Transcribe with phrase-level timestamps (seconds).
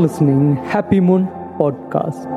[0.00, 1.26] listening happy moon
[1.60, 2.30] podcast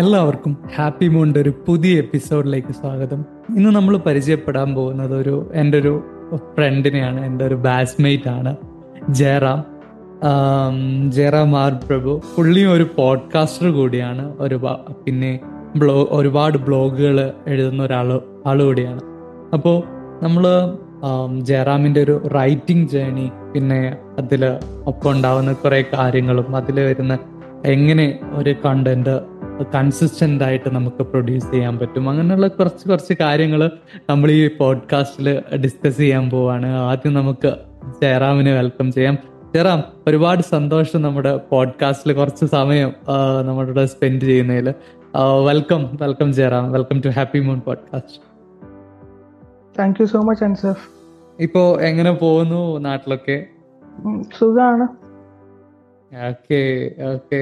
[0.00, 3.24] എല്ലാവർക്കും happy മൂണിന്റെ ഒരു പുതിയ എപ്പിസോഡിലേക്ക് സ്വാഗതം.
[3.56, 6.02] ഇന്ന് നമ്മൾ പരിചയപ്പെടാൻ പോകുന്നത് ഒരു എന്റെ ഒരു
[6.34, 8.56] ഫ്രണ്ടിനെയാണ് എന്റെ ഒരു ബാച്ച്മേറ്റ് ആണ്
[9.08, 9.64] ജയറാം.
[11.10, 14.60] ജയറാം ആർ പ്രഭു പുള്ളിയും ഒരു പോഡ്കാസ്റ്റർ കൂടിയാണ് ഒരു
[15.04, 15.40] പിന്നെ
[15.76, 19.00] ബ്ലോ ഒരുപാട് ബ്ലോഗുകൾ എഴുതുന്ന ഒരാൾ ആൾ കൂടിയാണ്.
[19.52, 19.82] അപ്പോൾ
[20.22, 20.46] നമ്മൾ
[21.40, 24.44] ജയറാമിന്റെ ഒരു റൈറ്റിംഗ് ജേണി പിന്നെ അതിൽ
[24.86, 27.18] ഒപ്പം ഉണ്ടാവുന്ന കുറേ കാര്യങ്ങളും അതിൽ വരുന്ന
[27.66, 29.20] എങ്ങനെ ഒരു കണ്ടന്റ്
[29.74, 33.70] കൺസിസ്റ്റന്റ് ആയിട്ട് നമുക്ക് പ്രൊഡ്യൂസ് ചെയ്യാൻ പറ്റും അങ്ങനെയുള്ള കുറച്ച് കുറച്ച് കാര്യങ്ങൾ
[34.10, 36.66] നമ്മൾ ഈ പോഡ്കാസ്റ്റിൽ ഡിസ്കസ് ചെയ്യാൻ പോവാണ്.
[36.66, 37.54] ആദ്യം നമുക്ക്
[38.02, 39.18] ജയറാമിനെ വെൽക്കം ചെയ്യാം.
[39.54, 42.92] ജയറാം ഒരുപാട് സന്തോഷം നമ്മുടെ പോഡ്കാസ്റ്റിൽ കുറച്ച് സമയം
[43.46, 44.74] നമ്മുടെ സ്പെൻഡ് ചെയ്യുന്നതിൽ
[45.44, 46.72] welcome welcome Jayaram.
[46.72, 48.22] Welcome to happy moon podcast
[49.78, 50.96] thank you so much Ansaf
[51.44, 53.36] ഇപ്പോ എങ്ങനെ പോകുന്നു നാട്ടിലൊക്കെ?
[54.38, 54.86] സുഖാണ്.
[56.12, 56.60] Okay
[57.12, 57.40] okay.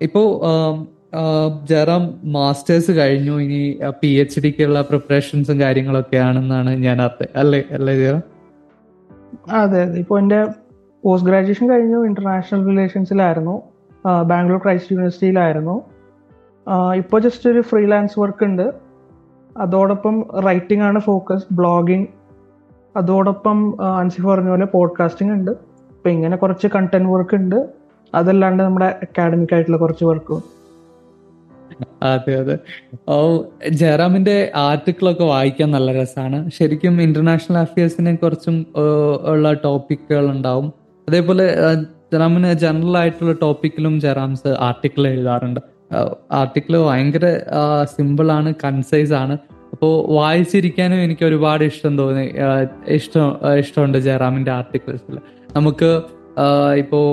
[0.00, 0.22] ഇപ്പോ
[1.70, 2.04] ജറാം
[2.36, 3.34] മാസ്റ്റേഴ്സ് കഴിഞ്ഞു.
[3.44, 3.60] ഇനി
[4.00, 8.22] പി എച്ച് ഡിക്കുള്ള പ്രിപ്പറേഷൻസും കാര്യങ്ങളൊക്കെ ആണെന്നാണ് ഞാൻ അതെ അല്ലേ അല്ലേ ജറാം?
[9.60, 9.96] അതെ അതെ.
[10.04, 10.40] ഇപ്പോൾ എന്റെ
[11.04, 13.56] പോസ്റ്റ് ഗ്രാജുവേഷൻ കഴിഞ്ഞു ഇന്റർനാഷണൽ റിലേഷൻസിലായിരുന്നു
[14.30, 15.76] ബാംഗ്ലൂർ ക്രൈസ്റ്റ് യൂണിവേഴ്സിറ്റിയിലായിരുന്നു
[17.00, 18.66] ഇപ്പോൾ ജസ്റ്റ് ഒരു ഫ്രീലാൻസ് വർക്ക് ഉണ്ട്.
[19.56, 20.14] അതോടൊപ്പം
[20.46, 22.06] റൈറ്റിംഗ് ആണ് ഫോക്കസ് ബ്ലോഗിങ്
[22.96, 23.58] അതോടൊപ്പം
[23.98, 25.50] അൻസി പറഞ്ഞ പോലെ പോഡ്കാസ്റ്റിംഗ് ഉണ്ട്.
[25.50, 27.68] ഇപ്പം ഇങ്ങനെ കുറച്ച് കണ്ടന്റ് വർക്ക് ഉണ്ട്.
[28.14, 30.54] അതല്ലാണ്ട് നമ്മുടെ അക്കാഡമിക് ആയിട്ടുള്ള കുറച്ച് വർക്കും
[32.02, 32.58] അതെ അതെ.
[33.08, 38.66] ഓ ജയറാമിന്റെ ആർട്ടിക്കിളൊക്കെ വായിക്കാൻ നല്ല രസമാണ് ശരിക്കും ഇന്റർനാഷണൽ അഫയേഴ്സിനെ കുറിച്ചും
[39.24, 40.72] ഉള്ള ടോപ്പിക്കുകൾ ഉണ്ടാവും.
[41.08, 41.54] അതേപോലെ
[42.12, 45.60] ജയറാമിന് ജനറൽ ആയിട്ടുള്ള ടോപ്പിക്കിലും ജയറാംസ് ആർട്ടിക്കിൾ എഴുതാറുണ്ട്.
[46.32, 47.26] ആർട്ടിക്കിൾ ഭയങ്കര
[47.84, 49.38] സിമ്പിൾ ആണ് കൺസൈസ് ആണ്.
[49.74, 52.26] അപ്പോൾ വായിച്ചിരിക്കാനും എനിക്ക് ഒരുപാട് ഇഷ്ടം തോന്നി
[52.88, 53.26] ഇഷ്ടം
[53.58, 55.16] ഇഷ്ടമുണ്ട് ജയറാമിന്റെ ആർട്ടിക്കിൾസിൽ
[55.56, 55.90] നമുക്ക്
[56.82, 57.04] ഇപ്പോൾ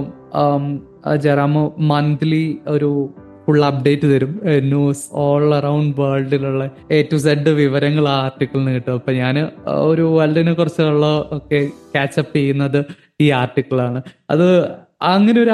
[1.15, 2.89] ജയറാമ് മന്ത്ലി ഒരു
[3.45, 4.33] ഫുൾ അപ്ഡേറ്റ് തരും.
[4.71, 8.93] ന്യൂസ് ഓൾ അറൌണ്ട് വേൾഡിലുള്ള എ ടു സെഡ് വിവരങ്ങൾ ആ ആർട്ടിക്കിളിൽ നിന്ന് കിട്ടും.
[8.93, 9.35] അപ്പൊ ഞാൻ
[9.89, 11.07] ഒരു വേൾഡിനെ കുറിച്ചുള്ള
[11.37, 11.61] ഒക്കെ
[11.93, 12.79] ക്യാച്ചപ്പ് ചെയ്യുന്നത്
[13.21, 14.01] ഈ ആർട്ടിക്കിളാണ്.
[14.29, 14.47] അത്
[15.13, 15.53] അങ്ങനെ ഒരു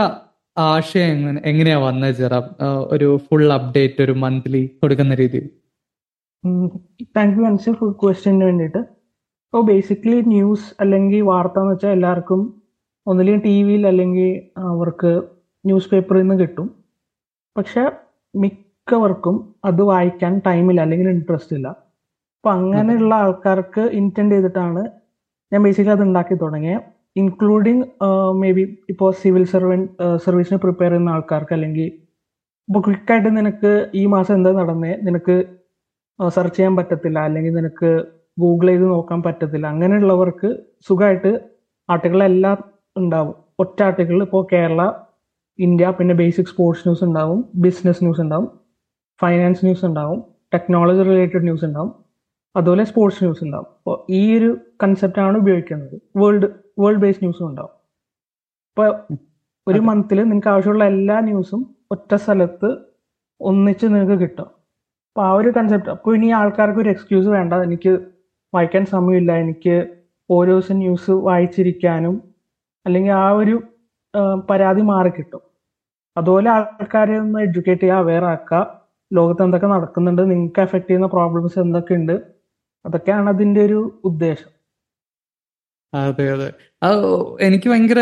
[0.58, 2.46] ആശയം എങ്ങനെയാ വന്നത് ജറാം
[2.94, 5.48] ഒരു ഫുൾ അപ്ഡേറ്റ് ഒരു മന്ത്ലി കൊടുക്കുന്ന രീതിയിൽ.
[7.16, 8.82] താങ്ക് യു അൻസിഫ് ക്വസ്റ്റ്യന് വേണ്ടിയിട്ട്.
[9.48, 12.42] അപ്പോൾ ബേസിക്കലി ന്യൂസ് അല്ലെങ്കിൽ വാർത്ത എന്ന് വെച്ചാൽ എല്ലാവർക്കും
[13.08, 14.30] ഒന്നിലും ടി വിയിൽ അല്ലെങ്കിൽ
[14.74, 15.12] അവർക്ക്
[15.66, 16.68] ന്യൂസ് പേപ്പറിൽ നിന്ന് കിട്ടും.
[17.56, 17.84] പക്ഷെ
[18.34, 19.36] മിക്കവർക്കും
[19.70, 21.68] അത് വായിക്കാൻ ടൈമില്ല അല്ലെങ്കിൽ ഇൻട്രസ്റ്റ് ഇല്ല.
[22.38, 24.82] അപ്പം അങ്ങനെയുള്ള ആൾക്കാർക്ക് ഇന്റൻഡ് ചെയ്തിട്ടാണ്
[25.52, 26.84] ഞാൻ ബേസിക്കലി അത് ഉണ്ടാക്കി തുടങ്ങിയത്
[27.22, 27.84] ഇൻക്ലൂഡിങ്
[28.42, 29.80] മേ ബി ഇപ്പോൾ സിവിൽ സർവൻ
[30.26, 31.88] സർവീസിന് പ്രിപ്പയർ ചെയ്യുന്ന ആൾക്കാർക്ക് അല്ലെങ്കിൽ
[32.68, 33.72] ഇപ്പോൾ ക്വിക്കായിട്ട് നിനക്ക്
[34.02, 34.94] ഈ മാസം എന്താ നടന്നേ?
[35.08, 35.36] നിനക്ക്
[36.20, 37.20] സെർച്ച് ചെയ്യാൻ പറ്റത്തില്ല.
[37.20, 38.06] അല്ലെങ്കിൽ നിനക്ക്
[38.40, 39.68] ഗൂഗിൾ ചെയ്ത് നോക്കാൻ പറ്റത്തില്ല.
[39.68, 40.50] അങ്ങനെയുള്ളവർക്ക്
[40.88, 41.32] സുഖമായിട്ട്
[41.90, 42.58] ആർട്ടിക്കിളെല്ലാം
[42.98, 43.36] ഉണ്ടാവും.
[43.60, 44.92] ഒറ്റ ആർട്ടിക്കിൾ ഇപ്പോൾ കേരള
[45.60, 48.60] ഇന്ത്യ പിന്നെ ബേസിക് സ്പോർട്സ് ന്യൂസ് ഉണ്ടാവും ബിസിനസ് ന്യൂസ് ഉണ്ടാവും
[49.22, 50.24] ഫൈനാൻസ് ന്യൂസ് ഉണ്ടാവും
[50.54, 51.96] ടെക്നോളജി റിലേറ്റഡ് ന്യൂസ് ഉണ്ടാവും
[52.56, 53.66] അതുപോലെ സ്പോർട്സ് ന്യൂസ് ഉണ്ടാവും.
[53.66, 56.02] അപ്പോൾ ഈ ഒരു കൺസെപ്റ്റാണ് ഉപയോഗിക്കുന്നത്.
[56.16, 56.48] വേൾഡ്
[56.80, 57.74] വേൾഡ് ബേസ്ഡ് ന്യൂസും ഉണ്ടാവും.
[58.70, 58.90] ഇപ്പോൾ
[59.68, 62.78] ഒരു മന്തിൽ നിങ്ങൾക്ക് ആവശ്യമുള്ള എല്ലാ ന്യൂസും ഒറ്റ സ്ഥലത്ത്
[63.42, 64.57] ഒന്നിച്ച് നിനക്ക് കിട്ടും.
[65.18, 67.54] അപ്പോൾ ആ ഒരു കൺസെപ്റ്റ് അപ്പോൾ ഇനി ആൾക്കാർക്ക് ഒരു എക്സ്ക്യൂസ് വേണ്ട.
[67.68, 67.92] എനിക്ക്
[68.54, 69.32] വായിക്കാൻ സമയമില്ല.
[69.44, 69.76] എനിക്ക്
[70.30, 72.16] ഓരോ ദിവസം ന്യൂസ് വായിച്ചിരിക്കാനും
[72.86, 73.56] അല്ലെങ്കിൽ ആ ഒരു
[74.50, 75.42] പരാതി മാറി കിട്ടും.
[76.18, 78.60] അതുപോലെ ആൾക്കാരെ ഒന്ന് എഡ്യൂക്കേറ്റ് ചെയ്യുക അവെയർ ആക്കുക
[79.12, 82.16] ലോകത്ത് എന്തൊക്കെ നടക്കുന്നുണ്ട് നിങ്ങൾക്ക് എഫക്ട് ചെയ്യുന്ന പ്രോബ്ലംസ് എന്തൊക്കെ ഉണ്ട്
[82.86, 83.80] അതൊക്കെയാണ് അതിന്റെ ഒരു
[84.12, 84.52] ഉദ്ദേശം.
[85.94, 86.54] അതെ അതെ.
[86.84, 86.98] അത്
[87.42, 88.00] എനിക്ക് ഭയങ്കര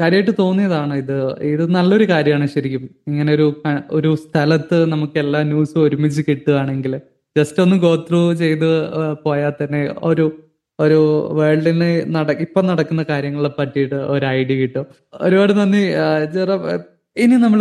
[0.00, 1.40] കാര്യമായിട്ട് തോന്നിയതാണ് ഇത്.
[1.40, 2.90] ഇത് നല്ലൊരു കാര്യമാണ് ശരിക്കും.
[3.08, 7.00] ഇങ്ങനെ ഒരു ഒരു സ്ഥലത്ത് നമുക്ക് എല്ലാ ന്യൂസും ഒരുമിച്ച് കിട്ടുകയാണെങ്കിൽ
[7.36, 8.70] ജസ്റ്റ് ഒന്ന് ഗോ ത്രൂ ചെയ്ത്
[9.24, 10.32] പോയാൽ തന്നെ ഒരു
[10.80, 14.86] ഒരു വേൾഡിന് നട ഇപ്പൊ നടക്കുന്ന കാര്യങ്ങളെ പറ്റിയിട്ട് ഒരു ഐഡിയ കിട്ടും.
[15.14, 15.82] ഒരുപാട് നന്ദി.
[16.32, 16.60] ജെറാം
[17.16, 17.60] ഇനി നമ്മൾ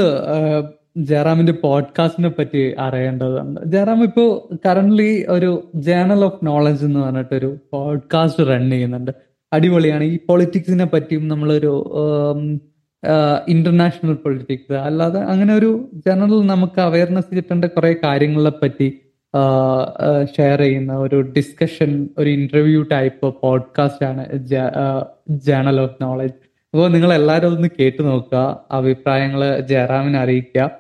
[0.98, 3.62] ജയറാമിന്റെ പോഡ്കാസ്റ്റിനെ പറ്റി അറിയേണ്ടതുണ്ട്.
[3.66, 9.12] ജയറാം ഇപ്പോ കറന്റ് ഒരു ജേണൽ ഓഫ് നോളജ് എന്ന് പറഞ്ഞിട്ടൊരു പോഡ്കാസ്റ്റ് റൺ ചെയ്യുന്നുണ്ട്.
[9.54, 10.04] അടിപൊളിയാണ്.
[10.04, 11.74] ഈ പൊളിറ്റിക്സിനെ പറ്റിയും നമ്മളൊരു
[13.48, 18.88] ഇന്റർനാഷണൽ പൊളിറ്റിക്സ് അല്ലാതെ അങ്ങനെ ഒരു ജനറൽ നമുക്ക് അവയർനെസ് കിട്ടേണ്ട കുറെ കാര്യങ്ങളെ പറ്റി
[20.38, 24.24] ഷെയർ ചെയ്യുന്ന ഒരു ഡിസ്കഷൻ ഒരു ഇന്റർവ്യൂ ടൈപ്പ് പോഡ്കാസ്റ്റ് ആണ്
[25.30, 26.34] ജേണൽ ഓഫ് നോളജ്
[26.74, 30.72] അപ്പോൾ നിങ്ങൾ എല്ലാവരും ഒന്ന് കേട്ടു നോക്കുക അഭിപ്രായങ്ങൾ ജയറാമിനെ അറിയിക്കുക.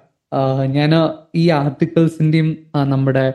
[0.65, 0.93] ഞാൻ
[1.35, 3.33] ഈ ആർട്ടിക്കിൾസിന്റെയും നമ്മുടെ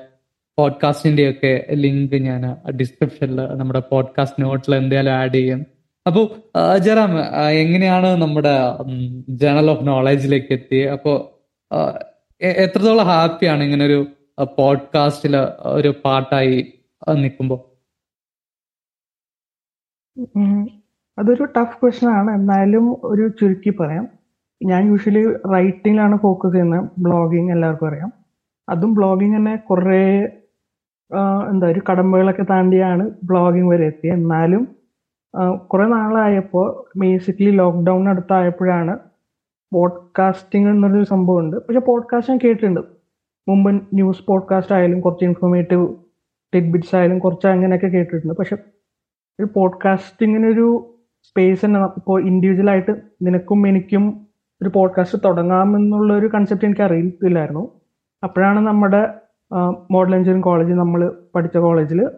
[0.60, 5.60] പോഡ്കാസ്റ്റിന്റെ ഒക്കെ ലിങ്ക് ഞാൻ ഡിസ്ക്രിപ്ഷനിൽ നമ്മുടെ പോഡ്കാസ്റ്റ് നോട്ടിൽ എന്തായാലും ആഡ് ചെയ്യും.
[6.06, 6.24] അപ്പോൾ
[6.78, 7.12] ജറാം
[7.62, 8.54] എങ്ങനെയാണ് നമ്മുടെ
[9.28, 10.76] ജേണൽ ഓഫ് നോളജിലേക്ക് എത്തി?
[10.76, 11.16] അപ്പോൾ
[12.40, 14.06] എത്രത്തോളം ഹാപ്പിയാണ് ഇങ്ങനെ ഒരു
[14.58, 15.34] പോഡ്കാസ്റ്റിൽ
[15.78, 16.56] ഒരു പാട്ടായി
[17.14, 17.60] നിൽക്കുമ്പോൾ
[21.18, 22.30] അതൊരു ടഫ് ക്വസ്റ്റൻ ആണ്.
[22.30, 24.08] എന്നാലും ഒരു ചുരുക്കി പറയാം.
[24.62, 25.22] ഞാൻ യൂഷ്വലി
[25.54, 26.88] റൈറ്റിംഗിലാണ് ഫോക്കസ് ചെയ്യുന്നത്.
[26.98, 28.12] ബ്ലോഗിങ് എല്ലാവർക്കും അറിയാം.
[28.68, 30.02] അതും ബ്ലോഗിങ് തന്നെ കുറേ
[31.50, 34.68] എന്താ ഒരു കടമ്പകളൊക്കെ താണ്ടിയാണ് ബ്ലോഗിങ് വരെ എത്തിയത് എന്നാലും
[35.56, 38.98] കുറെ നാളായപ്പോൾ ബേസിക്കലി ലോക്ക്ഡൗൺ അടുത്തായപ്പോഴാണ്
[39.72, 42.80] പോഡ്കാസ്റ്റിംഗ് എന്നൊരു സംഭവം ഉണ്ട് പക്ഷെ പോഡ്കാസ്റ്റ് ഞാൻ കേട്ടിട്ടുണ്ട്.
[43.48, 45.88] മുമ്പ് ന്യൂസ് പോഡ്കാസ്റ്റ് ആയാലും കുറച്ച് ഇൻഫോർമേറ്റീവ്
[46.54, 48.34] ടെക് ബിറ്റ്സ് ആയാലും കുറച്ച് അങ്ങനെയൊക്കെ കേട്ടിട്ടുണ്ട്.
[48.34, 48.56] പക്ഷെ
[49.38, 52.92] ഒരു പോഡ്കാസ്റ്റിങ്ങിനൊരു സ്പേസ് തന്നെ ഇപ്പോൾ ഇൻഡിവിജ്വലായിട്ട്
[53.22, 54.26] നിനക്കും എനിക്കും
[54.62, 57.68] ഒരു പോഡ്കാസ്റ്റ് തുടങ്ങാമെന്നുള്ള ഒരു കൺസെപ്റ്റ് എനിക്ക് അറിയത്തില്ലായിരുന്നു
[58.24, 59.19] അപ്പോഴാണ് നമ്മുടെ
[59.90, 62.10] മോഡൽ എഞ്ചിനീയറിംഗ് കോളേജ് നമ്മൾ പഠിച്ച കോളേജിൽ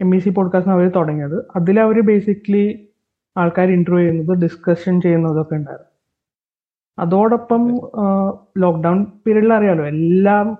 [0.00, 1.46] എം ഇ സി പോഡ്കാസ്റ്റ് അവർ തുടങ്ങിയത്.
[1.56, 2.88] അതിൽ അവർ ബേസിക്കലി
[3.36, 5.90] ആൾക്കാർ ഇന്റർവ്യൂ ചെയ്യുന്നത് ഡിസ്കഷൻ ചെയ്യുന്നതൊക്കെ ഉണ്ടായിരുന്നു.
[6.98, 7.62] അതോടൊപ്പം
[8.58, 10.58] ലോക്ക്ഡൗൺ പീരീഡിൽ അറിയാലോ എല്ലാം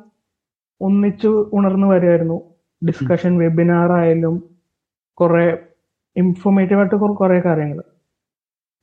[0.80, 2.42] ഒന്നിച്ചു ഉണർന്നു വരുമായിരുന്നു
[2.88, 4.42] ഡിസ്കഷൻ വെബിനാർ ആയാലും
[5.14, 5.58] കുറെ
[6.16, 7.82] ഇൻഫോർമേറ്റീവ് ആയിട്ട് കുറെ കാര്യങ്ങൾ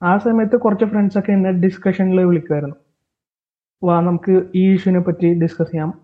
[0.03, 2.75] ആ സമയത്ത് കുറച്ച് ഫ്രണ്ട്സ് ഒക്കെ എന്നെ ഡിസ്കഷനിൽ വിളിക്കുമായിരുന്നു
[3.83, 6.02] വാ നമുക്ക് ഈ ഇഷ്യൂവിനെ പറ്റി ഡിസ്കസ് ചെയ്യാം.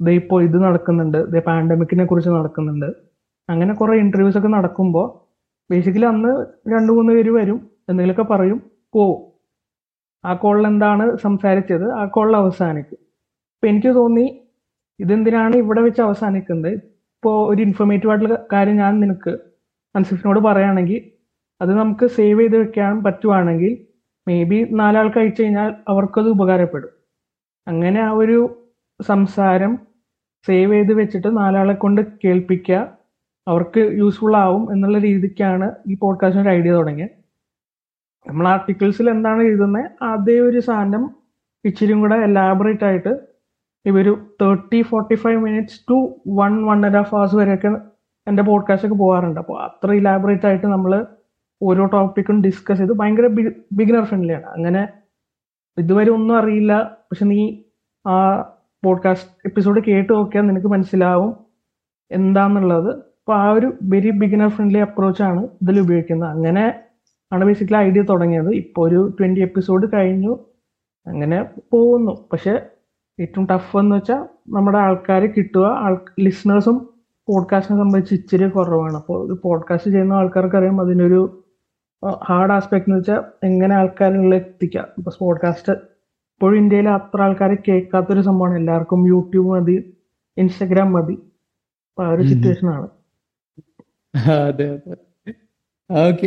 [0.00, 2.86] ഇപ്പോൾ ഇത് നടക്കുന്നുണ്ട് ദേ പാൻഡമിക്കിനെ കുറിച്ച് നടക്കുന്നുണ്ട്.
[3.50, 5.06] അങ്ങനെ കുറെ ഇന്റർവ്യൂസ് ഒക്കെ നടക്കുമ്പോൾ
[5.70, 6.32] ബേസിക്കലി അന്ന്
[6.72, 8.62] രണ്ടു മൂന്ന് പേര് വരും എന്തെങ്കിലുമൊക്കെ പറയും
[8.94, 9.32] പോവും.
[10.24, 11.92] ആ കോളിൽ എന്താണ് സംസാരിച്ചത്?
[11.92, 12.98] ആ കോളിൽ അവസാനിക്കും.
[13.54, 14.26] ഇപ്പൊ എനിക്ക് തോന്നി
[15.00, 16.72] ഇതെന്തിനാണ് ഇവിടെ വെച്ച് അവസാനിക്കുന്നത്?
[17.16, 19.38] ഇപ്പോൾ ഒരു ഇൻഫോർമേറ്റീവ് ആയിട്ടുള്ള കാര്യം ഞാൻ നിനക്ക്
[19.96, 21.10] അൻസിഫിനോട് പറയുകയാണെങ്കിൽ
[21.62, 23.72] അത് നമുക്ക് സേവ് ചെയ്ത് വെക്കാൻ പറ്റുവാണെങ്കിൽ
[24.28, 26.90] മേ ബി നാലാൾക്ക് അയച്ചു കഴിഞ്ഞാൽ അവർക്കത് ഉപകാരപ്പെടും.
[27.66, 28.65] അങ്ങനെ ആ ഒരു
[29.02, 29.78] സംസാരം
[30.46, 32.88] സേവ് ചെയ്ത് വെച്ചിട്ട് നാലാളെ കൊണ്ട് കേൾപ്പിക്കുക.
[33.48, 37.10] അവർക്ക് യൂസ്ഫുൾ ആവും എന്നുള്ള രീതിക്കാണ് ഈ പോഡ്കാസ്റ്റിന് ഒരു ഐഡിയ തുടങ്ങിയത്.
[38.28, 41.10] നമ്മൾ ആർട്ടിക്കിൾസിൽ എന്താണ് എഴുതുന്നത് അതേ ഒരു സാധനം
[41.64, 43.20] ഇച്ചിരിയും കൂടെ എലാബറേറ്റ് ആയിട്ട്
[43.86, 47.68] ഇവർ thirty forty five minutes to one one and half hours വരെയൊക്കെ
[48.26, 49.40] എന്റെ പോഡ്കാസ്റ്റ് ഒക്കെ പോകാറുണ്ട്.
[49.40, 51.06] അപ്പോൾ അത്ര ഇലാബറേറ്റ് ആയിട്ട് നമ്മൾ
[51.62, 53.26] ഓരോ ടോപ്പിക്കും ഡിസ്കസ് ചെയ്ത് ഭയങ്കര
[53.72, 54.88] ബിഗിനർ ഫ്രണ്ട്ലിയാണ് അങ്ങനെ
[55.78, 56.82] ഇതുവരെ ഒന്നും അറിയില്ല.
[56.82, 57.62] പക്ഷെ നീ
[58.06, 58.16] ആ
[58.84, 61.36] പോഡ്കാസ്റ്റ് എപ്പിസോഡ് കേട്ട് നോക്കിയാൽ നിനക്ക് മനസ്സിലാവും
[62.10, 62.90] എന്താന്നുള്ളത്.
[62.94, 66.28] അപ്പൊ ആ ഒരു വെരി ബിഗിനർ ഫ്രണ്ട്ലി അപ്രോച്ച് ആണ് ഇതിൽ ഉപയോഗിക്കുന്നത്.
[66.28, 66.80] അങ്ങനെ
[67.32, 68.50] ആണ് ബേസിക്കലി ഐഡിയ തുടങ്ങിയത്.
[68.50, 70.38] ഇപ്പോൾ ഒരു ട്വന്റി എപ്പിസോഡ് കഴിഞ്ഞു.
[71.06, 71.42] അങ്ങനെ
[71.72, 72.28] പോകുന്നു.
[72.32, 72.66] പക്ഷെ
[73.20, 76.88] ഏറ്റവും ടഫ് എന്ന് വെച്ചാൽ നമ്മുടെ ആൾക്കാർ കിട്ടുക ആൾ ലിസണേഴ്സും
[77.28, 78.96] പോഡ്കാസ്റ്റിനെ സംബന്ധിച്ച് ഇച്ചിരി കുറവാണ്.
[78.96, 81.42] അപ്പോൾ ഒരു പോഡ്കാസ്റ്റ് ചെയ്യുന്ന ആൾക്കാർക്ക് അറിയാം അതിനൊരു
[82.24, 84.86] ഹാർഡ് ആസ്പെക്ട് എന്ന് വെച്ചാൽ എങ്ങനെ ആൾക്കാരിൽ എത്തിക്കാം.
[84.98, 85.72] ഇപ്പൊ പോഡ്കാസ്റ്റ്
[86.36, 88.56] ഇപ്പോഴും ഇന്ത്യയിൽ അത്ര ആൾക്കാരെ കേൾക്കാത്തൊരു സംഭവമാണ്.
[88.58, 89.76] എല്ലാവർക്കും യൂട്യൂബ് മതി
[90.36, 91.12] ഇൻസ്റ്റഗ്രാം മതി.
[91.12, 92.88] അപ്പൊ ആ ഒരു സിറ്റുവേഷൻ ആണ്.
[94.44, 94.96] അതെ അതെ.
[95.90, 96.26] ഓക്കെ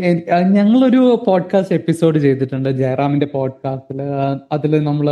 [0.49, 4.01] ഞങ്ങളൊരു പോഡ്കാസ്റ്റ് എപ്പിസോഡ് ചെയ്തിട്ടുണ്ട് ജയറാമിന്റെ പോഡ്കാസ്റ്റിൽ
[4.51, 5.07] അതിൽ നമ്മൾ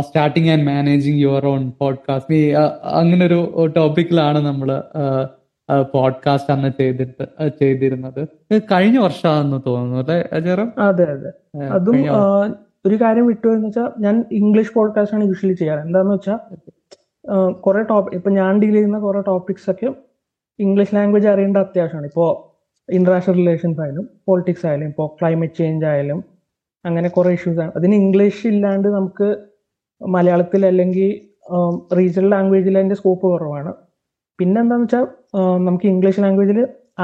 [0.00, 2.50] starting and managing your own podcast ഈ
[3.00, 4.68] അങ്ങനെ ഒരു ടോപ്പിക്കിലാണ് നമ്മൾ
[5.94, 7.24] പോഡ്കാസ്റ്റ് അന്ന് ചെയ്തിട്ട്
[7.60, 8.28] ചെയ്തിരുന്നത്.
[8.72, 10.72] കഴിഞ്ഞ വർഷമാണെന്ന് തോന്നുന്നു അല്ലെ ജയറാം?
[10.78, 11.30] അതെ അതെ.
[11.66, 11.96] അതും
[12.84, 15.80] ഒരു കാര്യം വിട്ടു എന്ന് വെച്ചാൽ ഞാൻ ഇംഗ്ലീഷ് പോഡ്കാസ്റ്റ് ആണ് യൂഷ്വലി ചെയ്യാറ്.
[15.86, 16.38] എന്താന്ന് വെച്ചാൽ
[17.64, 19.88] കുറെ ടോപ്പിക് ഇപ്പൊ ഞാൻ ഡീൽ ചെയ്യുന്ന കുറെ ടോപ്പിക്സ് ഒക്കെ
[20.58, 22.08] ഇംഗ്ലീഷ് ലാംഗ്വേജ് അറിയേണ്ട അത്യാവശ്യമാണ്.
[22.10, 22.26] ഇപ്പോ
[22.88, 26.18] ഇന്റർനാഷണൽ റിലേഷൻസ് ആയാലും പോളിറ്റിക്സ് ആയാലും ഇപ്പോ ക്ലൈമറ്റ് ചേഞ്ച് ആയാലും
[26.84, 27.72] അങ്ങനെ കുറെ ഇഷ്യൂസ് ആണ്.
[27.78, 29.28] അതിന് ഇംഗ്ലീഷ് ഇല്ലാണ്ട് നമുക്ക്
[30.00, 31.08] മലയാളത്തിൽ അല്ലെങ്കിൽ
[31.98, 33.72] റീജിയണൽ ലാംഗ്വേജിൽ അതിന്റെ സ്കോപ്പ് കുറവാണ്.
[34.38, 35.04] പിന്നെ എന്താണെന്ന് വെച്ചാൽ
[35.66, 36.58] നമുക്ക് ഇംഗ്ലീഷ് ലാംഗ്വേജിൽ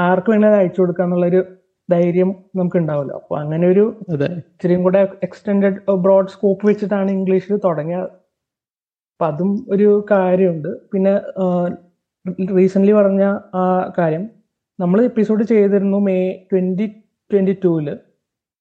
[0.07, 1.05] ആർക്ക് വേണേലും അയച്ചു കൊടുക്കുക
[1.89, 8.09] ധൈര്യം നമുക്ക് ഉണ്ടാവില്ല അപ്പൊ അങ്ങനെ ഒരു ഇച്ചിരിയും കൂടെ എക്സ്റ്റെൻഡ് ബ്രോഡ് സ്കോപ്പ് വെച്ചിട്ടാണ് ഇംഗ്ലീഷിൽ തുടങ്ങിയത്
[9.11, 10.67] അപ്പൊ അതും ഒരു കാര്യമുണ്ട്.
[10.91, 11.13] പിന്നെ
[12.57, 13.23] റീസെന്റ് പറഞ്ഞ
[13.55, 14.29] ആ കാര്യം.
[14.79, 16.85] നമ്മൾ എപ്പിസോഡ് ചെയ്തിരുന്നു മെയ് ട്വന്റി
[17.31, 17.89] ട്വന്റി ടൂവിൽ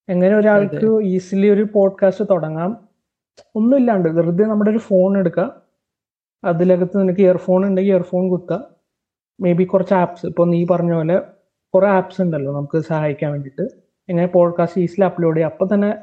[0.08, 2.70] എങ്ങനെ ഒരാൾക്ക് ഈസിലി ഒരു പോഡ്കാസ്റ്റ് തുടങ്ങാം?
[3.56, 4.08] ഒന്നുമില്ലാണ്ട്.
[4.08, 5.62] വെറുതെ നമ്മുടെ ഒരു ഫോൺ എടുക്കുക
[6.44, 8.64] അതിലകത്ത് നിനക്ക് ഇയർഫോൺ ഉണ്ടെങ്കിൽ ഇയർഫോൺ കുത്തുക.
[9.40, 11.20] മേ ബി കുറച്ച് ആപ്സ് ഇപ്പോൾ നീ പറഞ്ഞ പോലെ
[11.74, 13.62] കുറെ ആപ്സ് ഉണ്ടല്ലോ നമുക്ക് സഹായിക്കാൻ വേണ്ടിയിട്ട്.
[14.08, 15.98] എങ്ങനെ പോഡ്കാസ്റ്റ് ഈസിലി അപ്ലോഡ് ചെയ്യുക അപ്പൊ തന്നെ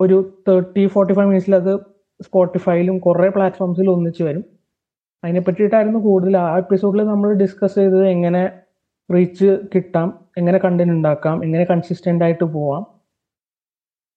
[0.00, 1.80] ഒരു തേർട്ടി ഫോർട്ടി ഫൈവ് മിനിറ്റ്സിൽ അത്
[2.22, 4.44] സ്പോട്ടിഫൈയിലും കുറേ പ്ലാറ്റ്ഫോംസിലും ഒന്നിച്ച് വരും.
[5.24, 8.60] അതിനെ പറ്റിയിട്ടായിരുന്നു കൂടുതൽ ആ എപ്പിസോഡിൽ നമ്മൾ ഡിസ്കസ് ചെയ്തത് എങ്ങനെ
[9.14, 12.86] റീച്ച് കിട്ടാം എങ്ങനെ കണ്ടന്റ് ഉണ്ടാക്കാം എങ്ങനെ കൺസിസ്റ്റന്റ് ആയിട്ട് പോവാം.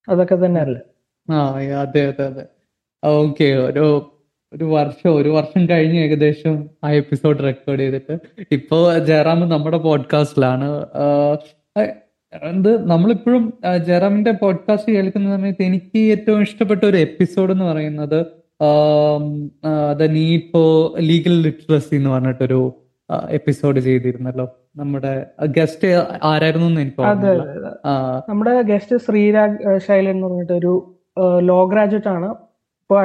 [0.10, 0.82] അതൊക്കെ തന്നെ അല്ലേ
[1.30, 1.36] ആ
[1.82, 2.46] അതെ അതെ അതെ.
[3.03, 4.12] ഓക്കെ ഒരു
[4.53, 8.17] ഒരു വർഷം ഒരു വർഷം കഴിഞ്ഞ് ഏകദേശം ആ എപ്പിസോഡ് റെക്കോർഡ് ചെയ്തിട്ട്.
[8.51, 10.69] ഇപ്പോ ജയറാം നമ്മുടെ പോഡ്കാസ്റ്റിലാണ്
[12.43, 13.53] എന്ത് നമ്മളിപ്പോഴും
[13.88, 18.25] ജയറാമിന്റെ പോഡ്കാസ്റ്റ് കേൾക്കുന്ന സമയത്ത് എനിക്ക് ഏറ്റവും ഇഷ്ടപ്പെട്ട ഒരു എപ്പിസോഡ് എന്ന് പറയുന്നത്
[19.98, 22.62] the need for legal literacy എന്ന് പറഞ്ഞിട്ടൊരു
[23.29, 24.55] എപ്പിസോഡ് ചെയ്തിരുന്നല്ലോ.
[24.75, 25.88] നമ്മുടെ ഗസ്റ്റ്
[26.24, 27.01] ആരായിരുന്നു എന്ന് എനിക്ക്
[28.29, 30.95] നമ്മുടെ ഗസ്റ്റ് ശ്രീരാഗ് ശൈലൻ എന്ന് പറഞ്ഞിട്ട് ഒരു
[31.39, 33.03] ലോ ഗ്രാജുവേറ്റ് ആണ് ഇപ്പൊ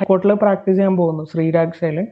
[0.00, 2.06] ഹൈക്കോർട്ടിൽ പ്രാക്ടീസ് ചെയ്യാൻ പോകുന്നു ശ്രീരാക്ഷയിൽ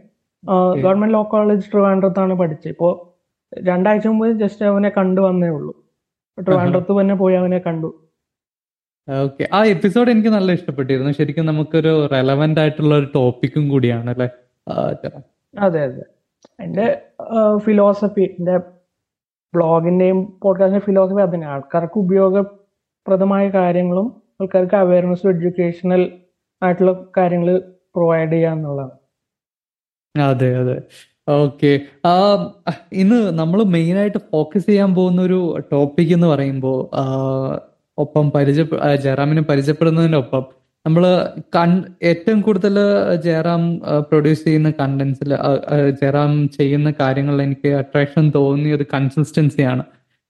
[0.83, 2.69] ഗവൺമെന്റ് ലോ കോളേജ് ട്രിവാൻഡ്രത്താണ് പഠിച്ചത്.
[2.69, 3.17] ഇപ്പോ
[3.63, 5.75] രണ്ടാഴ്ച മുമ്പ് ജസ്റ്റ് അവനെ കണ്ടു വന്നേ ഉള്ളൂ.
[6.43, 8.09] ട്രിവാൻഡ്രത്ത് തന്നെ പോയി അവനെ കണ്ടു.
[9.09, 11.11] ഓക്കെ ആ എപ്പിസോഡ് എനിക്ക് നല്ല ഇഷ്ടപ്പെട്ടിരുന്നു.
[11.11, 14.29] ശരിക്കും നമുക്കൊരു റെലവെന്റ് ആയിട്ടുള്ള ഒരു ടോപ്പിക്കും കൂടിയാണ് അല്ലെ?
[14.69, 15.11] അതെ.
[15.59, 15.85] അതെ
[16.61, 17.03] എന്റെ
[17.57, 18.57] ഫിലോസഫി എന്റെ
[19.55, 26.13] ബ്ലോഗിന്റെയും പോഡ്കാസ്റ്റിന്റെ ഫിലോസഫി അതന്നെ ആൾക്കാർക്ക് ഉപയോഗപ്രദമായ കാര്യങ്ങളും ആൾക്കാർക്ക് അവയർനെസ്സും എഡ്യൂക്കേഷണൽ
[26.63, 28.95] ആയിട്ടുള്ള കാര്യങ്ങൾ പ്രൊവൈഡ് ചെയ്യുക എന്നുള്ളതാണ്
[30.15, 30.49] അതെ.
[30.63, 30.77] അതെ
[31.35, 31.71] ഓക്കെ
[32.93, 35.39] ഇന്ന് നമ്മൾ മെയിൻ ആയിട്ട് ഫോക്കസ് ചെയ്യാൻ പോകുന്ന ഒരു
[35.73, 36.79] ടോപ്പിക് എന്ന് പറയുമ്പോൾ
[37.99, 38.65] ഒപ്പം പരിചയ
[38.97, 40.45] ജയറാമിനെ പരിചയപ്പെടുന്നതിനൊപ്പം
[40.87, 41.05] നമ്മൾ
[41.57, 41.71] കൺ
[42.03, 42.77] ഏറ്റവും കൂടുതൽ
[43.25, 43.63] ജയറാം
[44.09, 45.31] പ്രൊഡ്യൂസ് ചെയ്യുന്ന കണ്ടന്റ്സിൽ
[46.01, 49.85] ജയറാം ചെയ്യുന്ന കാര്യങ്ങളിൽ എനിക്ക് അട്രാക്ഷൻ തോന്നിയത് കൺസിസ്റ്റൻസിയാണ്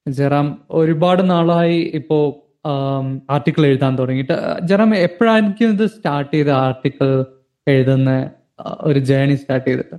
[0.07, 2.19] ജയറാം ഒരുപാട് നാളായി ഇപ്പോ
[3.31, 4.37] ആർട്ടിക്കിൾ എഴുതാൻ തുടങ്ങിയിട്ട്.
[4.63, 7.09] ജയറാം എപ്പോഴായിരിക്കും ഇത് സ്റ്റാർട്ട് ചെയ്ത ആർട്ടിക്കിൾ
[7.67, 8.11] എഴുതുന്ന
[8.83, 9.97] ഒരു ജേണി സ്റ്റാർട്ട് ചെയ്തിട്ട്.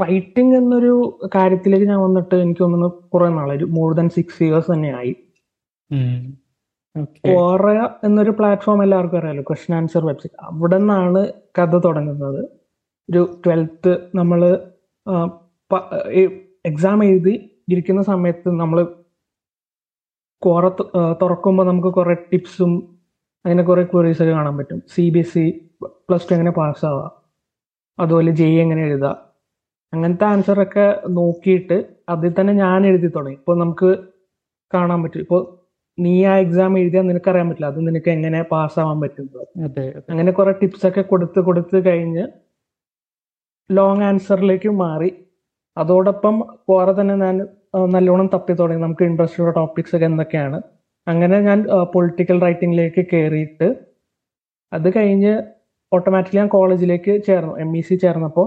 [0.00, 0.92] റൈറ്റിംഗ് എന്നൊരു
[1.34, 5.12] കാര്യത്തിലേക്ക് ഞാൻ വന്നിട്ട് എനിക്ക് തോന്നുന്നു കുറെ നാളെ ഒരു മോർ ദാൻ സിക്സ് ഇയേഴ്സ് തന്നെയായി
[7.28, 7.66] കോറ
[8.04, 12.40] എന്നൊരു പ്ലാറ്റ്ഫോം എല്ലാവർക്കും അറിയാലോ ക്വസ്റ്റൻ ആൻസർ വെബ്സൈറ്റ് അവിടെ നിന്നാണ് കഥ തുടങ്ങുന്നത്.
[13.10, 14.40] ഒരു ട്വൽത്ത് നമ്മൾ
[16.66, 17.34] എക്സാം എഴുതി
[17.68, 18.78] ഇരിക്കുന്ന സമയത്ത് നമ്മൾ
[20.42, 20.68] കോറ
[21.22, 22.99] തുറക്കുമ്പോൾ നമുക്ക് കുറെ ടിപ്സും
[23.44, 24.82] അങ്ങനെ കുറെ ക്വറീസ് ഒക്കെ കാണാൻ പറ്റും.
[24.94, 25.44] C B S C
[25.84, 27.04] plus two എങ്ങനെ പാസ്സാവുക
[28.00, 29.30] അതുപോലെ ജെ എങ്ങനെ എഴുതുക
[29.94, 31.76] അങ്ങനത്തെ ആൻസറൊക്കെ നോക്കിയിട്ട്
[32.08, 33.36] അതിൽ തന്നെ ഞാൻ എഴുതി തുടങ്ങി.
[33.36, 33.90] ഇപ്പോൾ നമുക്ക്
[34.74, 35.20] കാണാൻ പറ്റും.
[35.20, 35.40] ഇപ്പോൾ
[35.98, 37.66] നീ ആ എക്സാം എഴുതിയാൽ നിനക്ക് അറിയാൻ പറ്റില്ല.
[37.66, 39.26] അത് നിനക്ക് എങ്ങനെ പാസ്സാവാൻ പറ്റും
[40.10, 42.26] അങ്ങനെ കുറെ ടിപ്സ് ഒക്കെ കൊടുത്ത് കൊടുത്ത് കഴിഞ്ഞ്
[43.70, 45.10] ലോങ് ആൻസറിലേക്ക് മാറി.
[45.78, 46.36] അതോടൊപ്പം
[46.70, 47.36] വേറെ തന്നെ ഞാൻ
[47.94, 48.82] നല്ലോണം തപ്പി തുടങ്ങി.
[48.82, 50.62] നമുക്ക് ഇൻട്രസ്റ്റ് ഉള്ള ടോപ്പിക്സ് ഒക്കെ എന്തൊക്കെയാണ്?
[51.06, 51.58] അങ്ങനെ ഞാൻ
[51.94, 53.68] പൊളിറ്റിക്കൽ റൈറ്റിംഗിലേക്ക് കയറിയിട്ട്
[54.72, 55.32] അത് കഴിഞ്ഞ്
[55.92, 58.46] ഓട്ടോമാറ്റിക്കലി ഞാൻ കോളേജിലേക്ക് ചേർന്നു എം ഇ സി ചേർന്നപ്പോൾ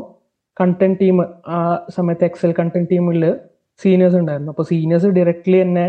[0.58, 1.18] കണ്ടന്റ് ടീം
[1.56, 1.60] ആ
[1.96, 3.24] സമയത്ത് എക്സൽ കണ്ടന്റ് ടീമിൽ
[3.82, 4.52] സീനിയേഴ്സ് ഉണ്ടായിരുന്നു.
[4.54, 5.88] അപ്പോൾ സീനിയേഴ്സ് ഡയറക്റ്റ്ലി എന്നെ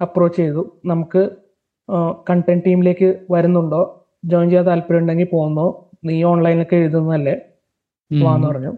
[0.00, 0.62] അപ്രോച്ച് ചെയ്തു.
[0.84, 1.22] നമുക്ക്
[2.28, 3.82] കണ്ടന്റ് ടീമിലേക്ക് വരുന്നുണ്ടോ?
[4.24, 5.66] ജോയിൻ ചെയ്യാൻ താല്പര്യം ഉണ്ടെങ്കിൽ പോകുന്നോ
[6.08, 7.34] നീ ഓൺലൈനിലൊക്കെ എഴുതുന്നതല്ലേ?
[8.10, 8.72] പോവാന്ന് പറഞ്ഞു.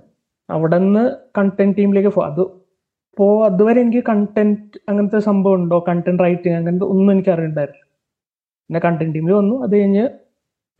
[0.48, 1.04] അവിടെ നിന്ന്
[1.38, 2.42] കണ്ടന്റ് ടീമിലേക്ക് അത്
[3.16, 5.84] പോ അതുവരെ എനിക്ക് കണ്ടന്റ് അങ്ങനത്തെ സംഭവം ഉണ്ടോ?
[5.88, 7.82] കണ്ടന്റ് റൈറ്റിംഗ് അങ്ങനത്തെ ഒന്നും എനിക്ക് അറിയണ്ടായിരുന്നു.
[8.68, 9.62] പിന്നെ കണ്ടന്റ് ടീമിൽ വന്നു.
[9.62, 10.08] അത് കഴിഞ്ഞ്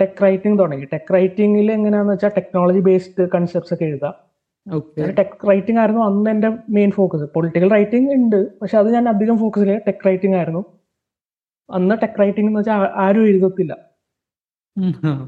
[0.00, 0.84] ടെക് റൈറ്റിംഗ് തുടങ്ങി.
[0.84, 4.14] ടെക് റൈറ്റിംഗിൽ എങ്ങനെയാന്ന് വെച്ചാൽ ടെക്നോളജി ബേസ്ഡ് കൺസെപ്റ്റ്സ് ഒക്കെ എഴുതാം.
[5.18, 8.60] ടെക് റൈറ്റിംഗ് ആയിരുന്നു അന്ന് എന്റെ മെയിൻ ഫോക്കസ് പൊളിറ്റിക്കൽ റൈറ്റിംഗ് ഉണ്ട്.
[8.60, 10.62] പക്ഷെ അത് ഞാൻ അധികം ഫോക്കസ് ചെയ്യാം ടെക് റൈറ്റിംഗ് ആയിരുന്നു.
[11.70, 13.72] അന്ന് ടെക് റൈറ്റിംഗ് എന്ന് വെച്ചാൽ ആരും എഴുതത്തില്ല.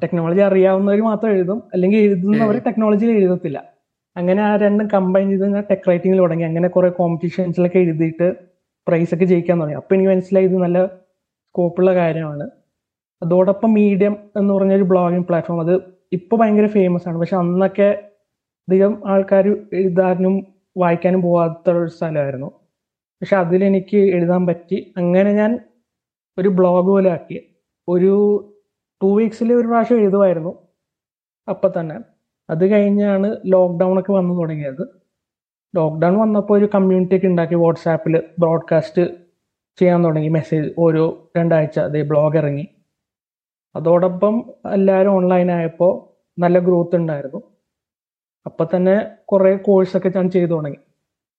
[0.03, 1.63] ടെക്നോളജി അറിയാവുന്നവർ മാത്രം എഴുതും.
[1.73, 3.59] അല്ലെങ്കിൽ എഴുതുന്നവർ ടെക്നോളജിയിൽ എഴുതത്തില്ല.
[4.19, 6.45] അങ്ങനെ ആ രണ്ടും കമ്പൈൻ ചെയ്ത് ഞാൻ ടെക് റൈറ്റിംഗിൽ തുടങ്ങി.
[6.45, 8.37] അങ്ങനെ കുറെ കോമ്പറ്റീഷൻസിലൊക്കെ എഴുതിയിട്ട്
[8.87, 9.77] പ്രൈസ് ഒക്കെ ജയിക്കാൻ തുടങ്ങി.
[9.77, 12.51] അപ്പൊ എനിക്ക് മനസ്സിലായി ഇത് നല്ല സ്കോപ്പുള്ള കാര്യമാണ്.
[13.23, 15.75] അതോടൊപ്പം മീഡിയം എന്ന് പറഞ്ഞ ഒരു ബ്ലോഗിംഗ് പ്ലാറ്റ്ഫോം അത്
[16.13, 17.19] ഇപ്പൊ ഭയങ്കര ഫേമസ് ആണ്.
[17.19, 17.89] പക്ഷെ അന്നൊക്കെ
[18.69, 20.47] അധികം ആൾക്കാർ എഴുതാനും
[20.77, 22.47] വായിക്കാനും പോകാത്ത ഒരു സ്ഥലമായിരുന്നു.
[23.23, 24.95] പക്ഷെ അതിലെനിക്ക് എഴുതാൻ പറ്റി.
[24.97, 25.61] അങ്ങനെ ഞാൻ
[26.39, 27.39] ഒരു ബ്ലോഗ് പോലെ ആക്കി
[27.89, 28.13] ഒരു
[29.03, 30.53] ടു വീക്സിൽ ഒരു പ്രാവശ്യം എഴുതുമായിരുന്നു.
[31.49, 31.97] അപ്പം തന്നെ
[32.51, 34.89] അത് കഴിഞ്ഞാണ് ലോക്ക്ഡൗൺ ഒക്കെ വന്നു തുടങ്ങിയത്.
[35.77, 39.03] ലോക്ക്ഡൗൺ വന്നപ്പോൾ ഒരു കമ്മ്യൂണിറ്റി ഒക്കെ ഉണ്ടാക്കി വാട്സാപ്പിൽ ബ്രോഡ്കാസ്റ്റ്
[39.79, 40.29] ചെയ്യാൻ തുടങ്ങി.
[40.29, 42.69] മെസ്സേജ് ഓരോ രണ്ടാഴ്ച അതേ ബ്ലോഗ് ഇറങ്ങി.
[43.77, 45.93] അതോടൊപ്പം എല്ലാവരും ഓൺലൈൻ ആയപ്പോൾ
[46.41, 47.43] നല്ല ഗ്രോത്ത് ഉണ്ടായിരുന്നു.
[48.47, 50.79] അപ്പം തന്നെ കുറേ കോഴ്സൊക്കെ ഞാൻ ചെയ്തു തുടങ്ങി.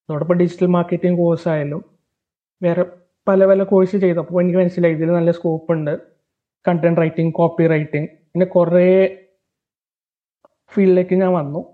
[0.09, 1.85] അതോടൊപ്പം ഡിജിറ്റൽ മാർക്കറ്റിംഗ് കോഴ്സ് ആയാലും
[2.63, 2.85] വേറെ
[3.27, 4.93] പല പല കോഴ്സ് ചെയ്തപ്പോൾ എനിക്ക് മനസ്സിലായി.
[4.93, 5.99] ഇതിൽ നല്ല സ്കോപ്പ് ഉണ്ട്.
[6.67, 8.87] കണ്ടന്റ് റൈറ്റിംഗ് കോപ്പി റൈറ്റിംഗ് പിന്നെ കുറേ
[10.73, 11.65] ഫീൽഡിലേക്ക് ഞാൻ വന്നു.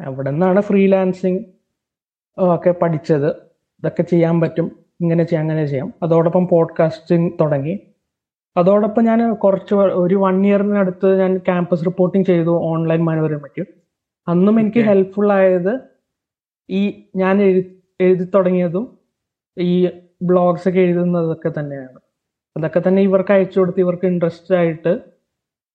[0.00, 1.44] അവിടെ നിന്നാണ് ഫ്രീലാൻസിങ്
[2.38, 3.30] ഒക്കെ പഠിച്ചത്.
[3.30, 4.78] ഇതൊക്കെ ചെയ്യാൻ പറ്റും.
[5.00, 5.94] ഇങ്ങനെ ചെയ്യാം അങ്ങനെ ചെയ്യാം.
[6.02, 7.80] അതോടൊപ്പം പോഡ്കാസ്റ്റിംഗ് തുടങ്ങി.
[8.56, 13.66] അതോടൊപ്പം ഞാൻ കുറച്ച് ഒരു വൺ ഇയറിനടുത്ത് ഞാൻ ക്യാമ്പസ് റിപ്പോർട്ടിംഗ് ചെയ്തു ഓൺലൈൻ മനോരമയ്ക്ക്
[14.28, 15.80] അന്നും എനിക്ക് ഹെൽപ്ഫുൾ ആയത്
[16.70, 17.62] ഈ ഞാൻ എഴു
[18.00, 18.98] എഴുതി തുടങ്ങിയതും
[19.58, 19.88] ഈ
[20.22, 22.00] ബ്ലോഗ്സ് ഒക്കെ എഴുതുന്നതൊക്കെ തന്നെയാണ്.
[22.56, 25.00] അതൊക്കെ തന്നെ ഇവർക്ക് അയച്ചു കൊടുത്ത് ഇവർക്ക് ഇൻട്രസ്റ്റ് ആയിട്ട്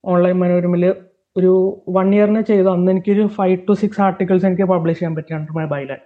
[0.06, 0.96] ഓൺലൈൻ മനോരമയിൽ
[1.36, 1.52] ഒരു
[1.96, 5.66] വൺ ഇയറിന് ചെയ്തു അന്ന് എനിക്കൊരു ഫൈവ് ടു സിക്സ് ആർട്ടിക്കിൾസ് എനിക്ക് പബ്ലിഷ് ചെയ്യാൻ പറ്റി അണ്ടർ മൈ
[5.74, 6.02] ബൈലൻ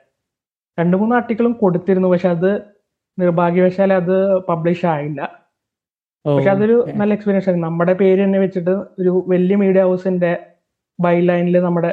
[0.77, 2.51] രണ്ട് മൂന്ന് ആർട്ടിക്കിളും കൊടുത്തിരുന്നു പക്ഷെ അത്
[3.17, 4.15] നിർഭാഗ്യവശാൽ അത്
[4.50, 5.21] പബ്ലിഷ് ആയില്ല.
[6.25, 7.67] പക്ഷെ അതൊരു നല്ല എക്സ്പീരിയൻസ് ആയിരുന്നു.
[7.69, 10.31] നമ്മുടെ പേര് തന്നെ വെച്ചിട്ട് ഒരു വലിയ മീഡിയ ഹൗസിന്റെ
[11.00, 11.91] ബൈലൈനിൽ നമ്മുടെ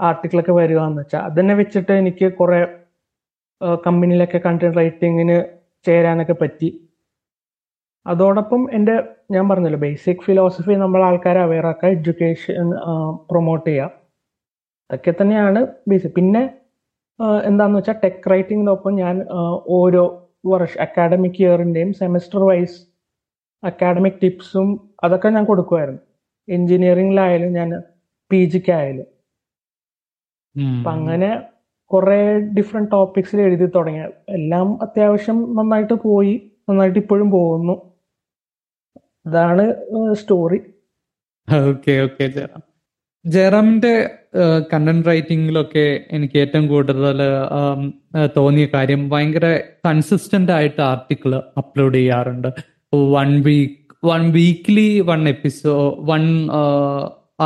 [0.00, 2.60] ആർട്ടിക്കിളൊക്കെ വരിക എന്ന് വെച്ചാൽ അതന്നെ വെച്ചിട്ട് എനിക്ക് കുറെ
[3.86, 5.38] കമ്പനിയിലൊക്കെ കണ്ടന്റ് റൈറ്റിങ്ങിന്
[5.86, 6.68] ചേരാനൊക്കെ പറ്റി.
[8.06, 8.94] അതോടൊപ്പം എന്റെ
[9.30, 12.68] ഞാൻ പറഞ്ഞല്ലോ ബേസിക് ഫിലോസഫി നമ്മൾ ആൾക്കാരെ അവെയർ ആക്കുക എഡ്യൂക്കേഷൻ
[13.30, 13.90] പ്രൊമോട്ട് ചെയ്യുക
[14.90, 16.42] അതൊക്കെ തന്നെയാണ് ബേസിക് പിന്നെ
[17.46, 19.16] എന്താന്ന് വെച്ചാൽ ടെക് റൈറ്റിങ്ങിനൊപ്പം ഞാൻ
[19.78, 20.04] ഓരോ
[20.46, 22.76] വർഷം അക്കാഡമിക് ഇയറിന്റെയും സെമസ്റ്റർ വൈസ്
[23.62, 24.68] അക്കാഡമിക് ടിപ്സും
[25.04, 26.02] അതൊക്കെ ഞാൻ കൊടുക്കുമായിരുന്നു
[26.48, 27.70] എഞ്ചിനീയറിംഗിലായാലും ഞാൻ
[28.30, 29.08] പി ജിക്കായാലും
[30.76, 31.30] അപ്പം അങ്ങനെ
[31.90, 32.18] കുറേ
[32.56, 34.04] ഡിഫറെന്റ് ടോപ്പിക്സിൽ എഴുതി തുടങ്ങിയ.
[34.36, 36.34] എല്ലാം അത്യാവശ്യം നന്നായിട്ട് പോയി
[36.68, 37.74] നന്നായിട്ട് ഇപ്പോഴും പോകുന്നു.
[39.28, 39.64] ഇതാണ്
[40.20, 40.60] സ്റ്റോറി
[41.48, 42.62] ഓക്കെ ഓക്കെ ജയറാം.
[43.24, 43.92] ജയറാമിന്റെ
[44.72, 45.84] കണ്ടന്റ് റൈറ്റിംഗിലൊക്കെ
[46.16, 47.20] എനിക്ക് ഏറ്റവും കൂടുതൽ
[48.36, 49.46] തോന്നിയ കാര്യം ഭയങ്കര
[49.86, 52.48] കൺസിസ്റ്റന്റ് ആയിട്ട് ആർട്ടിക്കിൾ അപ്ലോഡ് ചെയ്യാറുണ്ട്.
[53.16, 53.76] One week
[54.10, 55.76] one weekly one episode
[56.10, 56.24] one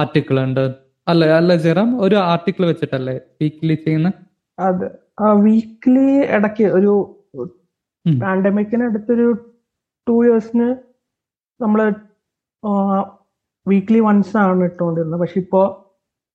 [0.01, 0.65] article ഉണ്ട്.
[1.07, 1.91] അല്ല അല്ല ജയറാം?
[2.05, 4.11] ഒരു ആർട്ടിക്കിൾ വെച്ചിട്ടല്ലേ വീക്ക്ലി ചെയ്യുന്ന?
[4.59, 4.87] അത്
[5.47, 6.95] വീക്ക്ലി ഇടയ്ക്ക് ഒരു.
[8.07, 9.27] പാൻഡമിക്കിന് അടുത്തൊരു
[10.07, 10.69] ടു ഇയേഴ്സിന്
[11.65, 11.81] നമ്മൾ
[13.67, 15.67] വീക്ക്ലി വൺസ് ആണ് ഇട്ടുകൊണ്ടിരുന്നത് പക്ഷെ ഇപ്പോൾ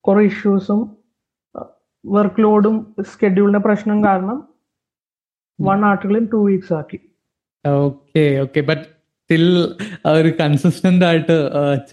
[0.05, 0.81] കുറെ ഇഷ്യൂസും
[2.03, 2.75] വർക്ക് ലോഡും
[3.11, 4.37] സ്കെഡ്യൂളിന്റെ പ്രശ്നം കാരണം
[5.59, 6.99] വൺ ആർട്ടിക്കിൾ ടു വീക്സ് ആക്കി.
[7.65, 9.45] ഓക്കെ ഓക്കെ ബട്ട് സ്റ്റിൽ
[10.17, 11.35] ഒരു കൺസിസ്റ്റന്റ് ആയിട്ട്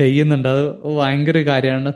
[0.00, 0.48] ചെയ്യുന്നുണ്ട്.
[0.54, 0.64] അത്
[0.98, 1.92] ഭയങ്കര കാര്യമാണ്.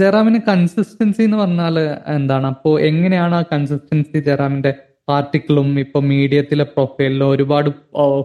[0.00, 1.76] ജെറാമിന് കൺസിസ്റ്റൻസി എന്ന് പറഞ്ഞാൽ
[2.16, 2.46] എന്താണ്?
[2.54, 4.72] അപ്പോൾ എങ്ങനെയാണ് ആ കൺസിസ്റ്റൻസി ജെറാമിന്റെ
[5.16, 7.70] ആർട്ടിക്കിളും ഇപ്പൊ മീഡിയത്തിലെ പ്രൊഫൈലിലും ഒരുപാട്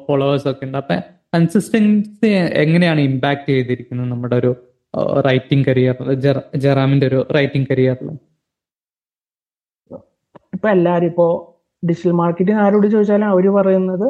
[0.05, 0.77] ഫോളോവേഴ്സ് ഒക്കെ ഉണ്ട്.
[0.83, 0.97] അപ്പൊ
[1.33, 2.29] കൺസിസ്റ്റൻസി
[2.63, 4.51] എങ്ങനെയാണ് ഇമ്പാക്ട് ചെയ്തിരിക്കുന്നത് നമ്മുടെ ഒരു
[5.27, 6.09] റൈറ്റിംഗ് കരിയറിൽ
[6.57, 8.09] ജറാമിന്റെ ഒരു റൈറ്റിംഗ് കരിയറിൽ
[10.53, 11.27] ഇപ്പൊ എല്ലാരും ഇപ്പോ
[11.83, 14.07] ഡിജിറ്റൽ മാർക്കറ്റിംഗ് ആരോട് ചോദിച്ചാലും അവർ പറയുന്നത്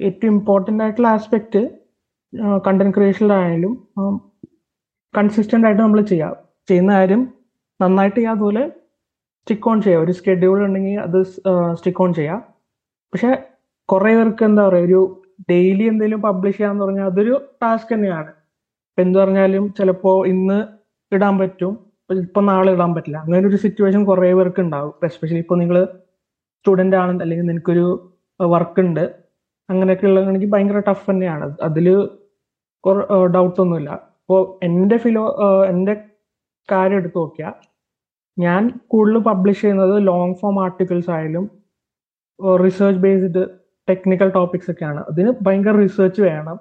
[0.00, 1.60] ഏറ്റവും ഇമ്പോർട്ടന്റ് ആയിട്ടുള്ള ആസ്പെക്ട്
[2.66, 3.72] കണ്ടന്റ് ക്രിയേഷനിലായാലും
[5.14, 6.34] കൺസിസ്റ്റന്റ് ആയിട്ട് നമ്മൾ ചെയ്യാം
[6.68, 7.22] ചെയ്യുന്ന കാര്യം
[7.80, 8.62] നന്നായിട്ട് ചെയ്യുക അതുപോലെ
[9.40, 11.18] സ്റ്റിക്ക് ഓൺ ചെയ്യുക ഒരു സ്കെഡ്യൂൾ ഉണ്ടെങ്കിൽ അത്
[11.76, 12.40] സ്റ്റിക്ക് ഓൺ ചെയ്യാം.
[13.12, 13.30] പക്ഷെ
[13.88, 15.00] കുറെ പേർക്ക് എന്താ പറയുക ഒരു
[15.50, 18.30] ഡെയിലി എന്തെങ്കിലും പബ്ലിഷ് ചെയ്യാന്ന് പറഞ്ഞാൽ അതൊരു ടാസ്ക് തന്നെയാണ്.
[18.90, 20.58] ഇപ്പൊ എന്ത് പറഞ്ഞാലും ചിലപ്പോ ഇന്ന്
[21.14, 21.72] ഇടാൻ പറ്റും
[22.10, 23.18] ഇപ്പൊ നാളെ ഇടാൻ പറ്റില്ല.
[23.18, 25.84] അങ്ങനെ ഒരു സിറ്റുവേഷൻ കുറെ പേർക്ക് ഉണ്ടാവും എസ്പെഷ്യലി ഇപ്പൊ നിങ്ങൾ
[26.58, 27.86] സ്റ്റുഡന്റ് ആണ് അല്ലെങ്കിൽ നിനക്കൊരു
[28.40, 29.04] വർക്ക് ഉണ്ട്
[29.70, 31.56] അങ്ങനെയൊക്കെ ഉള്ളതാണെങ്കിൽ ഭയങ്കര ടഫ് തന്നെയാണ്.
[31.62, 31.86] അതിൽ
[33.34, 33.90] ഡൗട്ട് ഒന്നുമില്ല.
[33.90, 35.24] അപ്പോ എന്റെ ഫിലോ
[35.68, 35.94] എന്റെ
[36.72, 37.54] കാര്യം എടുത്ത് നോക്കിയാൽ
[38.38, 41.44] ഞാൻ കൂടുതൽ പബ്ലിഷ് ചെയ്യുന്നത് ലോങ് ഫോം ആർട്ടിക്കിൾസ് ആയാലും
[42.64, 43.42] റിസർച്ച് ബേസ്ഡ്
[43.88, 45.00] ടെക്നിക്കൽ ടോപ്പിക്സ് ഒക്കെയാണ്.
[45.10, 46.58] അതിന് ഭയങ്കര റിസർച്ച് വേണം.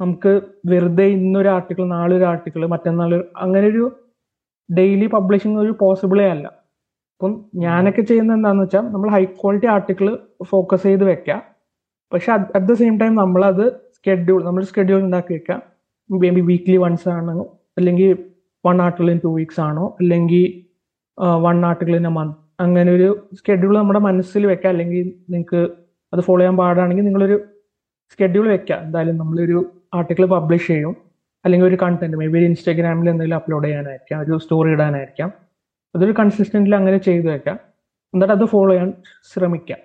[0.00, 3.84] നമുക്ക് വെറുതെ ഇന്നൊരു ആർട്ടിക്കിൾ നാളെ ഒരു ആർട്ടിക്കിൾ മറ്റന്നാൾ അങ്ങനെ ഒരു
[4.78, 6.46] ഡെയിലി പബ്ലിഷിംഗ് ഒരു പോസിബിളേ അല്ല.
[7.14, 11.40] അപ്പം ഞാനൊക്കെ ചെയ്യുന്ന എന്താണെന്ന് വെച്ചാൽ നമ്മൾ ഹൈ ക്വാളിറ്റി ആർട്ടിക്കിൾ ഫോക്കസ് ചെയ്ത് വെക്കാം.
[12.12, 13.64] പക്ഷെ അറ്റ് ദ സെയിം ടൈം നമ്മളത്
[13.96, 15.62] സ്കെഡ്യൂൾ നമ്മൾ സ്കെഡ്യൂൾ ഉണ്ടാക്കി വെക്കാം.
[16.10, 18.12] മേ ബി വീക്ക്ലി വൺസ് ആണോ അല്ലെങ്കിൽ
[18.66, 20.44] one article in two weeks ആണോ അല്ലെങ്കിൽ
[21.46, 24.70] one article in a month അങ്ങനെ ഒരു സ്കെഡ്യൂൾ നമ്മുടെ മനസ്സിൽ വെക്കാം.
[24.70, 25.60] അല്ലെങ്കിൽ നിങ്ങൾക്ക്
[26.12, 27.44] അത് ഫോളോ ചെയ്യാൻ പാടാണെങ്കിൽ നിങ്ങളൊരു
[28.12, 30.96] സ്കെഡ്യൂൾ വെക്കുക എന്തായാലും നമ്മളൊരു ആർട്ടിക്കിൾ പബ്ലിഷ് ചെയ്യും.
[31.44, 34.20] അല്ലെങ്കിൽ ഒരു കണ്ടന്റ് മേ ബി ഇൻസ്റ്റാഗ്രാമിൽ എന്തെങ്കിലും അപ്ലോഡ് ചെയ്യാനായിരിക്കാം.
[34.20, 35.32] ഒരു സ്റ്റോറി ഇടാനായിരിക്കാം.
[35.94, 37.58] അതൊരു കൺസിസ്റ്റന്റിൽ അങ്ങനെ ചെയ്തു വെക്കാം.
[38.14, 38.92] എന്നിട്ട് അത് ഫോളോ ചെയ്യാൻ
[39.32, 39.78] ശ്രമിക്കാം.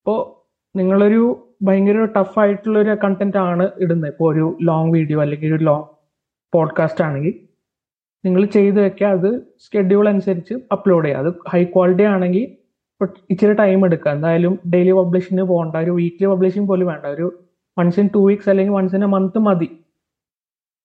[0.00, 0.42] അപ്പോൾ
[0.78, 4.10] നിങ്ങളൊരു ഭയങ്കര ടഫ് ആയിട്ടുള്ള ഒരു കണ്ടന്റ് ആണ് ഇടുന്നത്.
[4.10, 5.84] ഇപ്പോൾ ഒരു ലോങ് വീഡിയോ അല്ലെങ്കിൽ ഒരു ലോങ്
[6.52, 7.48] പോഡ്കാസ്റ്റ് ആണെങ്കിൽ
[8.24, 9.06] നിങ്ങൾ ചെയ്തു വെക്കുക.
[9.06, 11.18] അത് സ്കെഡ്യൂൾ അനുസരിച്ച് അപ്ലോഡ് ചെയ്യുക.
[11.18, 12.61] അത് ഹൈ ക്വാളിറ്റി ആണെങ്കിൽ
[13.30, 14.10] ഇച്ചിരി ടൈം എടുക്കുക.
[14.10, 17.06] എന്തായാലും ഡെയിലി പബ്ലിഷിന് പോകണ്ട ഒരു വീക്ക്ലി പബ്ലിഷിംഗ് പോലും വേണ്ട.
[17.06, 17.26] ഒരു
[17.78, 19.68] വൺസ് ഇൻ ടു വീക്സ് അല്ലെങ്കിൽ വൺസ് ഇൻ എ മന്ത് മതി.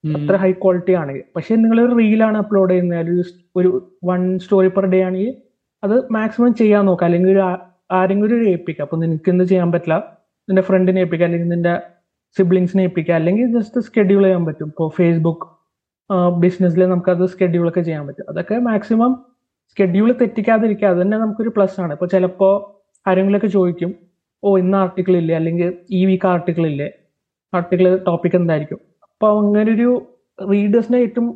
[0.03, 2.99] അത്ര ഹൈ ക്വാളിറ്റി ആണെങ്കിൽ പക്ഷെ നിങ്ങൾ ഒരു റീലാണ് അപ്ലോഡ് ചെയ്യുന്നത്.
[2.99, 3.23] ഒരു
[3.55, 5.35] ഒരു വൺ സ്റ്റോറി പെർ ഡേ ആണെങ്കിൽ
[5.83, 7.05] അത് മാക്സിമം ചെയ്യാൻ നോക്കുക.
[7.05, 7.43] അല്ലെങ്കിൽ ഒരു
[7.91, 8.83] ആരെങ്കിലും ഒരു ഏൽപ്പിക്കുക.
[8.83, 9.97] അപ്പൊ നിനക്ക് എന്ത് ചെയ്യാൻ പറ്റില്ല?
[10.49, 11.25] നിന്റെ ഫ്രണ്ടിനെ ഏൽപ്പിക്കുക.
[11.25, 11.81] അല്ലെങ്കിൽ നിന്റെ
[12.37, 13.13] സിബ്ലിങ്സിനെ ഏൽപ്പിക്കുക.
[13.13, 14.67] അല്ലെങ്കിൽ ജസ്റ്റ് സ്കെഡ്യൂൾ ചെയ്യാൻ പറ്റും.
[14.67, 15.47] ഇപ്പോൾ ഫേസ്ബുക്ക്
[16.39, 18.25] ബിസിനസ്സിൽ നമുക്കത് സ്കെഡ്യൂൾ ഒക്കെ ചെയ്യാൻ പറ്റും.
[18.29, 19.13] അതൊക്കെ മാക്സിമം
[19.71, 21.93] സ്കെഡ്യൂൾ തെറ്റിക്കാതിരിക്കുക അത് തന്നെ നമുക്കൊരു പ്ലസ് ആണ്.
[21.93, 22.53] ഇപ്പോൾ ചിലപ്പോൾ
[23.05, 23.91] ആരെങ്കിലുമൊക്കെ ചോദിക്കും
[24.43, 25.35] ഓ ഇന്ന് ആർട്ടിക്കിൾ ഇല്ലേ?
[25.35, 26.87] അല്ലെങ്കിൽ ഈ വീക്ക് ആർട്ടിക്കിൾ ഇല്ലേ?
[27.53, 28.79] ആർട്ടിക്കിൾ ടോപ്പിക് എന്തായിരിക്കും?
[29.13, 29.89] അപ്പോൾ അങ്ങനെ ഒരു
[30.51, 31.27] റീഡേഴ്സിനെ ഏറ്റവും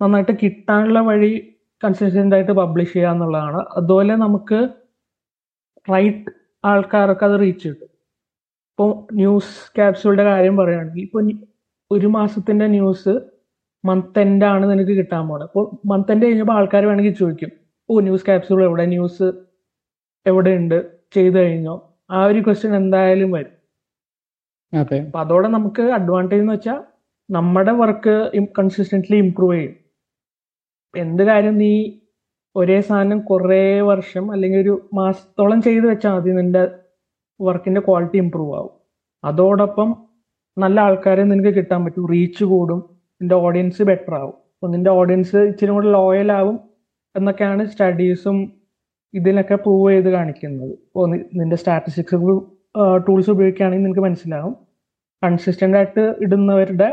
[0.00, 1.32] നന്നായിട്ട് കിട്ടാനുള്ള വഴി
[1.82, 3.60] കൺസിസ്റ്റന്റ് ആയിട്ട് പബ്ലിഷ് ചെയ്യുക എന്നുള്ളതാണ്.
[3.76, 4.58] അതുപോലെ നമുക്ക്
[5.94, 6.32] റൈറ്റ്
[6.64, 7.90] ആൾക്കാർക്ക് അത് റീച്ച് കിട്ടും.
[8.72, 11.22] ഇപ്പോൾ ന്യൂസ് ക്യാപ്സ്യൂളുടെ കാര്യം പറയുകയാണെങ്കിൽ ഇപ്പോൾ
[11.90, 13.12] ഒരു മാസത്തിന്റെ ന്യൂസ്
[13.84, 15.46] മന്ത് എൻഡ് ആണ് നിനക്ക് കിട്ടാൻ പോണത്.
[15.48, 17.50] അപ്പോൾ മന്ത് എൻഡ് കഴിഞ്ഞപ്പോൾ ആൾക്കാർ വേണമെങ്കിൽ ചോദിക്കും
[17.90, 18.86] ഓ ന്യൂസ് ക്യാപ്സ്യൂൾ എവിടെ?
[18.86, 19.32] ന്യൂസ്
[20.26, 20.90] എവിടെ ഉണ്ട്?
[21.14, 21.94] ചെയ്തു കഴിഞ്ഞോ?
[22.10, 23.56] ആ ഒരു ക്വസ്റ്റ്യൻ എന്തായാലും വരും.
[24.78, 26.80] അപ്പൊ അതോടെ നമുക്ക് അഡ്വാന്റേജ് എന്ന് വെച്ചാൽ
[27.30, 29.74] നമ്മുടെ വർക്ക് കൺസിസ്റ്റന്റ്ലി ഇംപ്രൂവ് ചെയ്യും.
[30.96, 31.92] എന്ത് കാര്യം നീ
[32.56, 36.68] ഒരേ സാധനം കുറേ വർഷം അല്ലെങ്കിൽ ഒരു മാസത്തോളം ചെയ്തു വെച്ചാൽ മതി നിന്റെ
[37.40, 38.70] വർക്കിന്റെ ക്വാളിറ്റി ഇമ്പ്രൂവ് ആവും.
[39.24, 40.06] അതോടൊപ്പം
[40.58, 42.08] നല്ല ആൾക്കാരെ നിനക്ക് കിട്ടാൻ പറ്റും.
[42.08, 42.96] റീച്ച് കൂടും.
[43.20, 44.34] നിന്റെ ഓഡിയൻസ് ബെറ്റർ ആവും.
[44.34, 46.65] അപ്പൊ നിന്റെ ഓഡിയൻസ് ഇച്ചിരി കൂടെ ലോയൽ ആവും.
[47.18, 48.38] എന്നൊക്കെയാണ് സ്റ്റഡീസും
[49.14, 50.72] ഇതിലൊക്കെ പ്രൂവ് ചെയ്ത് കാണിക്കുന്നത്.
[50.86, 51.04] ഇപ്പോൾ
[51.40, 52.16] നിന്റെ സ്റ്റാറ്റിസ്റ്റിക്സ്
[53.06, 54.54] ടൂൾസ് ഉപയോഗിക്കുകയാണെങ്കിൽ നിനക്ക് മനസ്സിലാവും.
[55.22, 56.88] കൺസിസ്റ്റന്റ് ആയിട്ട് ഇടുന്നവരുടെ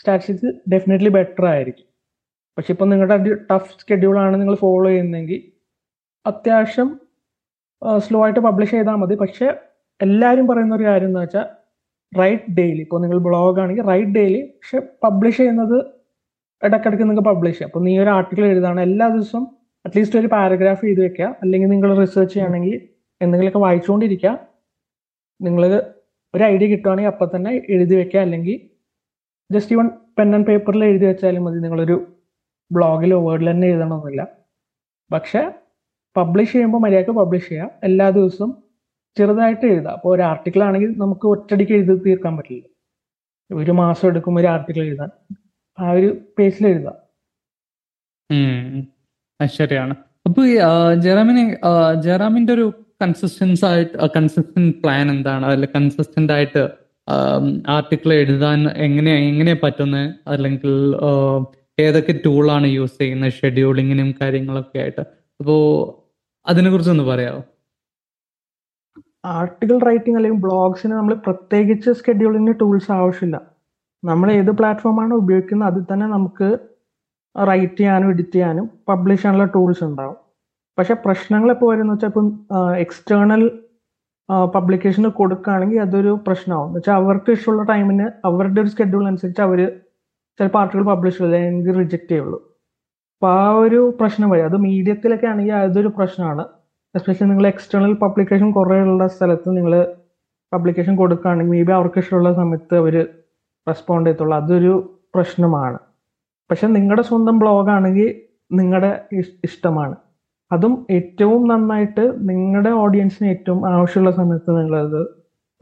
[0.00, 1.86] സ്റ്റാറ്റിസ്റ്റിക്സ് ഡെഫിനറ്റ്ലി ബെറ്റർ ആയിരിക്കും.
[2.56, 3.16] പക്ഷെ ഇപ്പം നിങ്ങളുടെ
[3.50, 5.40] ടഫ് സ്കെഡ്യൂളാണ് നിങ്ങൾ ഫോളോ ചെയ്യുന്നതെങ്കിൽ
[6.26, 6.88] അത്യാവശ്യം
[8.04, 9.14] സ്ലോ ആയിട്ട് പബ്ലിഷ് ചെയ്താൽ മതി.
[9.22, 9.46] പക്ഷെ
[10.00, 11.46] എല്ലാവരും പറയുന്ന ഒരു കാര്യം എന്ന് വെച്ചാൽ
[12.12, 15.78] റൈറ്റ് ഡെയിലി ഇപ്പോൾ നിങ്ങൾ ബ്ലോഗ് ആണെങ്കിൽ റൈറ്റ് ഡെയിലി പക്ഷെ പബ്ലിഷ് ചെയ്യുന്നത്
[16.62, 17.68] ഇടയ്ക്കിടയ്ക്ക് നിങ്ങൾക്ക് പബ്ലിഷ് ചെയ്യാം.
[17.68, 19.44] അപ്പൊ നീ ഒരു ആർട്ടിക്കിൾ എഴുതാണ് എല്ലാ ദിവസവും
[19.86, 21.36] അറ്റ്ലീസ്റ്റ് ഒരു പാരഗ്രാഫ് എഴുതി വെക്കുക.
[21.42, 22.88] അല്ലെങ്കിൽ നിങ്ങൾ റിസർച്ച് ചെയ്യണമെങ്കിൽ
[23.22, 24.38] എന്തെങ്കിലുമൊക്കെ വായിച്ചുകൊണ്ടിരിക്കുക.
[25.42, 25.66] നിങ്ങൾ
[26.34, 28.20] ഒരു ഐഡിയ കിട്ടുവാണെങ്കിൽ അപ്പം തന്നെ എഴുതി വെക്കുക.
[28.20, 28.60] അല്ലെങ്കിൽ
[29.52, 31.58] ജസ്റ്റ് ഈവൺ പെൻ ആൻഡ് പേപ്പറിൽ എഴുതി വെച്ചാലും മതി.
[31.58, 32.06] നിങ്ങളൊരു
[32.72, 34.26] ബ്ലോഗിലോ വേർഡിൽ തന്നെ എഴുതണമെന്നില്ല
[35.12, 35.52] പക്ഷെ
[36.16, 37.70] പബ്ലിഷ് ചെയ്യുമ്പോൾ മര്യാദയ്ക്ക് പബ്ലിഷ് ചെയ്യുക.
[37.84, 38.62] എല്ലാ ദിവസവും
[39.16, 39.90] ചെറുതായിട്ട് എഴുതുക.
[39.90, 42.62] അപ്പോൾ ഒരു ആർട്ടിക്കിൾ ആണെങ്കിൽ നമുക്ക് ഒറ്റടിക്ക് എഴുതി തീർക്കാൻ പറ്റില്ല.
[43.50, 45.10] ഒരു മാസം എടുക്കും ഒരു ആർട്ടിക്കിൾ എഴുതാൻ.
[45.78, 46.96] ആ ഒരു പേസിൽ എഴുതാം
[49.40, 49.94] ശരിയാണ്.
[50.26, 50.54] അപ്പൊ ഈ,
[50.94, 51.56] ജെറാമിനെ
[52.02, 55.46] ജെറാമിന്റെ ഒരു കൺസിസ്റ്റൻസ് ആയിട്ട് കൺസിസ്റ്റന്റ് പ്ലാൻ എന്താണ്?
[55.46, 56.62] അതിൽ കൺസിസ്റ്റന്റ് ആയിട്ട്
[57.68, 60.72] ആർട്ടിക്കിൾ എഴുതാൻ എങ്ങനെ എങ്ങനെ പറ്റുന്നത് അല്ലെങ്കിൽ
[61.80, 63.32] ഏതൊക്കെ ടൂളാണ് യൂസ് ചെയ്യുന്നത്?
[63.32, 65.00] ഷെഡ്യൂളിങ്ങിനും കാര്യങ്ങളൊക്കെ ആയിട്ട്.
[65.40, 65.56] അപ്പോ
[66.46, 67.42] അതിനെ കുറിച്ച് ഒന്ന് പറയാമോ
[69.24, 73.49] ആർട്ടിക്കിൾ റൈറ്റിംഗ് അല്ലെങ്കിൽ ബ്ലോഗ്സിന് നമ്മൾ പ്രത്യേകിച്ച് സ്കെഡ്യൂളിന് ടൂൾസ് ആവശ്യമില്ല.
[74.04, 76.48] നമ്മൾ ഏത് പ്ലാറ്റ്ഫോമാണ് ഉപയോഗിക്കുന്നത് അതിൽ തന്നെ നമുക്ക്
[77.48, 80.16] റൈറ്റ് ചെയ്യാനും എഡിറ്റ് ചെയ്യാനും പബ്ലിഷ് ചെയ്യാനുള്ള ടൂൾസ് ഉണ്ടാവും.
[80.78, 82.28] പക്ഷെ പ്രശ്നങ്ങൾ ഇപ്പോൾ വരുന്ന വെച്ചാൽ ഇപ്പം
[82.84, 83.42] എക്സ്റ്റേണൽ
[84.54, 86.66] പബ്ലിക്കേഷന് കൊടുക്കുകയാണെങ്കിൽ അതൊരു പ്രശ്നമാവും.
[86.66, 89.60] എന്ന് വെച്ചാൽ അവർക്ക് ഇഷ്ടമുള്ള ടൈമിന് അവരുടെ ഒരു സ്കെഡ്യൂൾ അനുസരിച്ച് അവർ
[90.38, 92.38] ചിലപ്പോൾ ആർട്ടിക്കിൾ പബ്ലിഷ് ചെയ്യില്ല അല്ലെങ്കിൽ റിജക്റ്റ് ചെയ്യുള്ളൂ.
[93.16, 94.44] അപ്പോൾ ആ ഒരു പ്രശ്നം വരും.
[94.44, 96.44] അത് മീഡിയത്തിലൊക്കെ ആണെങ്കിൽ അതൊരു പ്രശ്നമാണ്.
[96.94, 99.74] എസ്പെഷ്യലി നിങ്ങൾ എക്സ്റ്റേണൽ പബ്ലിക്കേഷൻ കുറേ ഉള്ള സ്ഥലത്ത് നിങ്ങൾ
[100.52, 102.94] പബ്ലിക്കേഷൻ കൊടുക്കുകയാണെങ്കിൽ മേ ബി അവർക്ക് ഇഷ്ടമുള്ള സമയത്ത് അവർ
[103.68, 104.36] റെസ്പോണ്ട് ചെയ്യത്തുള്ളൂ.
[104.38, 105.78] അതൊരു പ്രശ്നമാണ്.
[106.50, 108.20] പക്ഷെ നിങ്ങളുടെ സ്വന്തം ബ്ലോഗാണെങ്കിൽ
[108.52, 109.04] നിങ്ങളുടെ
[109.44, 109.96] ഇഷ്ടമാണ്.
[110.52, 115.06] അതും ഏറ്റവും നന്നായിട്ട് നിങ്ങളുടെ ഓഡിയൻസിന് ഏറ്റവും ആവശ്യമുള്ള സമയത്ത് നിങ്ങളത്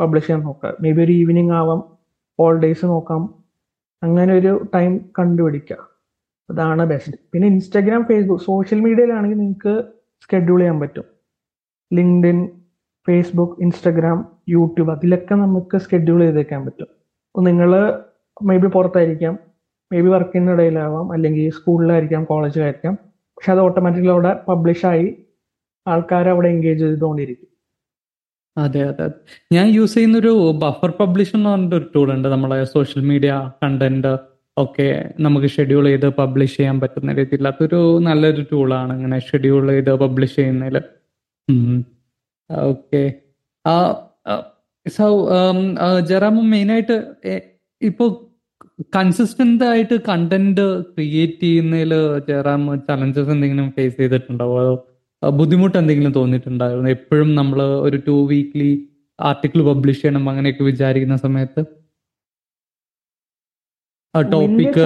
[0.01, 0.75] പബ്ലിഷ് ചെയ്യാൻ നോക്കുക.
[0.81, 1.83] മേ ബി ഒരു ഈവനിങ് ആവാം
[2.41, 3.35] ഓൾ ഡേയ്സ് നോക്കാം.
[4.03, 5.77] അങ്ങനെ ഒരു ടൈം കണ്ടുപിടിക്കുക.
[6.51, 9.85] അതാണ് ബെസ്റ്റ് പിന്നെ ഇൻസ്റ്റാഗ്രാം ഫേസ്ബുക്ക് സോഷ്യൽ മീഡിയയിലാണെങ്കിൽ നിങ്ങൾക്ക്
[10.23, 11.05] സ്കെഡ്യൂൾ ചെയ്യാൻ പറ്റും.
[11.93, 12.49] ലിങ്ക്ഡിൻ
[13.07, 16.98] ഫേസ്ബുക്ക് ഇൻസ്റ്റാഗ്രാം യൂട്യൂബ് അതിലൊക്കെ നമുക്ക് സ്കെഡ്യൂൾ ചെയ്തേക്കാൻ പറ്റും.
[17.37, 17.99] നിങ്ങൾ
[18.43, 19.38] മേ ബി പുറത്തായിരിക്കാം.
[19.93, 20.09] മേ ബി
[20.51, 21.12] ഇടയിലാവാം.
[21.12, 25.17] അല്ലെങ്കിൽ സ്കൂളിലായിരിക്കാം കോളേജിലായിരിക്കാം പക്ഷെ അത് ഓട്ടോമാറ്റിക്കലി അവിടെ പബ്ലിഷായി
[25.87, 27.49] ആൾക്കാർ അവിടെ എൻഗേജ് ചെയ്തുകൊണ്ടിരിക്കും.
[28.59, 29.05] അതെ അതെ.
[29.05, 29.45] അതെ.
[29.53, 32.29] ഞാൻ യൂസ് ചെയ്യുന്ന ഒരു ബഫർ പബ്ലിഷ് എന്ന് പറഞ്ഞിട്ട് ഒരു ടൂൾ ഉണ്ട്.
[32.29, 34.17] നമ്മളെ സോഷ്യൽ മീഡിയ കണ്ടന്റ്
[34.57, 37.49] ഒക്കെ നമുക്ക് ഷെഡ്യൂൾ ചെയ്ത് പബ്ലിഷ് ചെയ്യാൻ പറ്റുന്ന രീതിയിൽ.
[37.49, 40.83] അതൊരു നല്ലൊരു ടൂളാണ് ഇങ്ങനെ ഷെഡ്യൂൾ ചെയ്ത് പബ്ലിഷ് ചെയ്യുന്നതിൽ
[42.51, 43.03] ഓക്കെ
[44.96, 45.07] സോ
[46.11, 46.96] ജറാമ മെയിനായിട്ട്
[47.83, 48.05] ഇപ്പോ
[48.96, 51.92] കൺസിസ്റ്റന്റ് ആയിട്ട് കണ്ടന്റ് ക്രിയേറ്റ് ചെയ്യുന്നതിൽ
[52.29, 54.74] ജയറാം ചലഞ്ചസ് എന്തെങ്കിലും ഫേസ് ചെയ്തിട്ടുണ്ടാവോ അതോ
[55.22, 56.90] ബുദ്ധിമുട്ട് എന്തെങ്കിലും തോന്നിയിട്ടുണ്ടായിരുന്നു?
[56.96, 58.70] എപ്പോഴും നമ്മൾ ഒരു ടു വീക്ക്ലി
[59.18, 61.62] ആർട്ടിക്കിൾ പബ്ലിഷ് ചെയ്യണം അങ്ങനെയൊക്കെ വിചാരിക്കുന്ന സമയത്ത്?
[64.14, 64.79] ടോപ്പിക്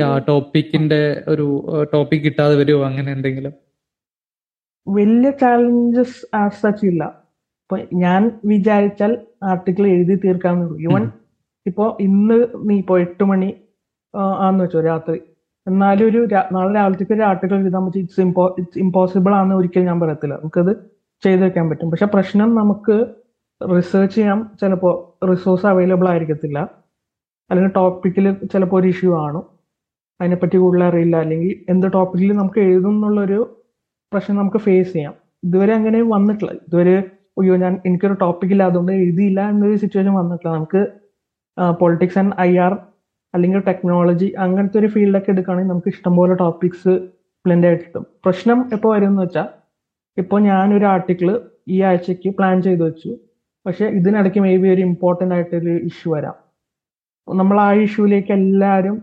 [0.00, 1.46] യാ ടോപ്പിക്കിന്റെ ഒരു
[1.92, 3.54] ടോപ്പിക് കിട്ടാതെ വരുമോ അങ്ങനെ എന്തെങ്കിലും?
[4.86, 7.02] വലിയ ചാലഞ്ചസ് ആസ് സച്ച് ഇല്ല.
[7.64, 11.10] ഇപ്പൊ ഞാൻ വിചാരിച്ചാൽ ആർട്ടിക്കിൾ എഴുതി തീർക്കാവുന്നുള്ളൂ ഇവൻ
[11.66, 13.48] ഇപ്പോ ഇന്ന് നീ ഇപ്പോ എട്ട് മണി
[14.46, 15.18] ആന്ന് വെച്ചോ രാത്രി.
[15.66, 18.00] എന്നാലും ഒരു നാളെ രാവിലത്തേക്ക് ഒരു ആർട്ടിക്കിൾ എഴുതാൻ പറ്റും.
[18.00, 20.34] ഇറ്റ്സ് ഇമ്പോ ഇറ്റ്സ് ഇമ്പോസിബിൾ ആണെന്ന് ഒരിക്കലും ഞാൻ പറയത്തില്ല.
[20.34, 20.72] നമുക്കത്
[21.22, 21.90] ചെയ്ത് വെക്കാൻ പറ്റും.
[21.90, 22.96] പക്ഷെ പ്രശ്നം നമുക്ക്
[23.60, 24.94] റിസർച്ച് ചെയ്യാൻ ചിലപ്പോൾ
[25.30, 26.58] റിസോഴ്സ് അവൈലബിൾ ആയിരിക്കത്തില്ല.
[27.50, 29.40] അല്ലെങ്കിൽ ടോപ്പിക്കിൽ ചിലപ്പോൾ ഒരു ഇഷ്യൂ ആണ്
[30.20, 31.16] അതിനെപ്പറ്റി കൂടുതൽ അറിയില്ല.
[31.16, 33.38] അല്ലെങ്കിൽ എന്ത് ടോപ്പിക്കിൽ നമുക്ക് എഴുതും എന്നുള്ളൊരു
[34.12, 35.14] പ്രശ്നം നമുക്ക് ഫേസ് ചെയ്യാം.
[35.42, 36.52] ഇതുവരെ അങ്ങനെ വന്നിട്ടില്ല.
[36.52, 36.96] ഇതുവരെ
[37.36, 40.52] അയ്യോ ഞാൻ എനിക്കൊരു ടോപ്പിക് ഇല്ല അതുകൊണ്ട് എഴുതിയില്ല എന്നൊരു സിറ്റുവേഷൻ വന്നിട്ടില്ല.
[40.56, 40.80] നമുക്ക്
[41.80, 42.72] പൊളിറ്റിക്സ് ആൻഡ് ഐ ആർ
[43.34, 46.92] അല്ലെങ്കിൽ ടെക്നോളജി അങ്ങനത്തെ ഒരു ഫീൽഡൊക്കെ എടുക്കുകയാണെങ്കിൽ നമുക്ക് ഇഷ്ടംപോലെ ടോപ്പിക്സ്
[47.44, 48.04] പ്ലെൻഡ് ആയിട്ട് കിട്ടും.
[48.24, 49.48] പ്രശ്നം എപ്പോൾ വരും എന്ന് വെച്ചാൽ
[50.16, 51.28] ഇപ്പോൾ ഞാനൊരു ആർട്ടിക്കിൾ
[51.68, 53.10] ഈ ആഴ്ചക്ക് പ്ലാൻ ചെയ്ത് വെച്ചു.
[53.66, 56.36] പക്ഷേ ഇതിനിടയ്ക്ക് മേ ബി ഒരു ഇമ്പോർട്ടന്റ് ആയിട്ടൊരു ഇഷ്യൂ വരാം.
[57.28, 58.96] നമ്മൾ ആ ഇഷ്യൂലേക്ക് എല്ലാവരും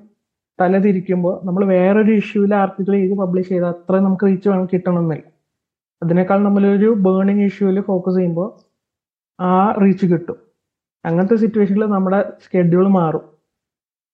[0.59, 5.30] തലതിരിക്കുമ്പോൾ നമ്മൾ വേറൊരു ഇഷ്യൂവിൽ ആർട്ടിക്കിൾ ചെയ്ത് പബ്ലിഷ് ചെയ്താൽ അത്ര നമുക്ക് റീച്ച് വേണം കിട്ടണമെന്നില്ല
[6.03, 8.59] അതിനേക്കാൾ നമ്മളൊരു ബേണിങ് ഇഷ്യൂവിൽ ഫോക്കസ് ചെയ്യുമ്പോൾ
[9.41, 10.35] ആ റീച്ച് കിട്ടും.
[11.05, 13.21] അങ്ങനത്തെ സിറ്റുവേഷനിൽ നമ്മുടെ സ്കെഡ്യൂൾ മാറും.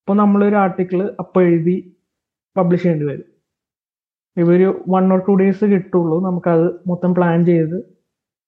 [0.02, 1.95] ഇപ്പോൾ നമ്മളൊരു ആർട്ടിക്കിൾ അപ്പോൾ എഴുതി
[2.58, 3.23] പബ്ലിഷ് ചെയ്യേണ്ടി വരും.
[4.38, 7.97] ഇവർ വൺ ഓർ ടു ഡേയ്സ് കിട്ടുള്ളൂ നമുക്കത് മൊത്തം പ്ലാൻ ചെയ്ത്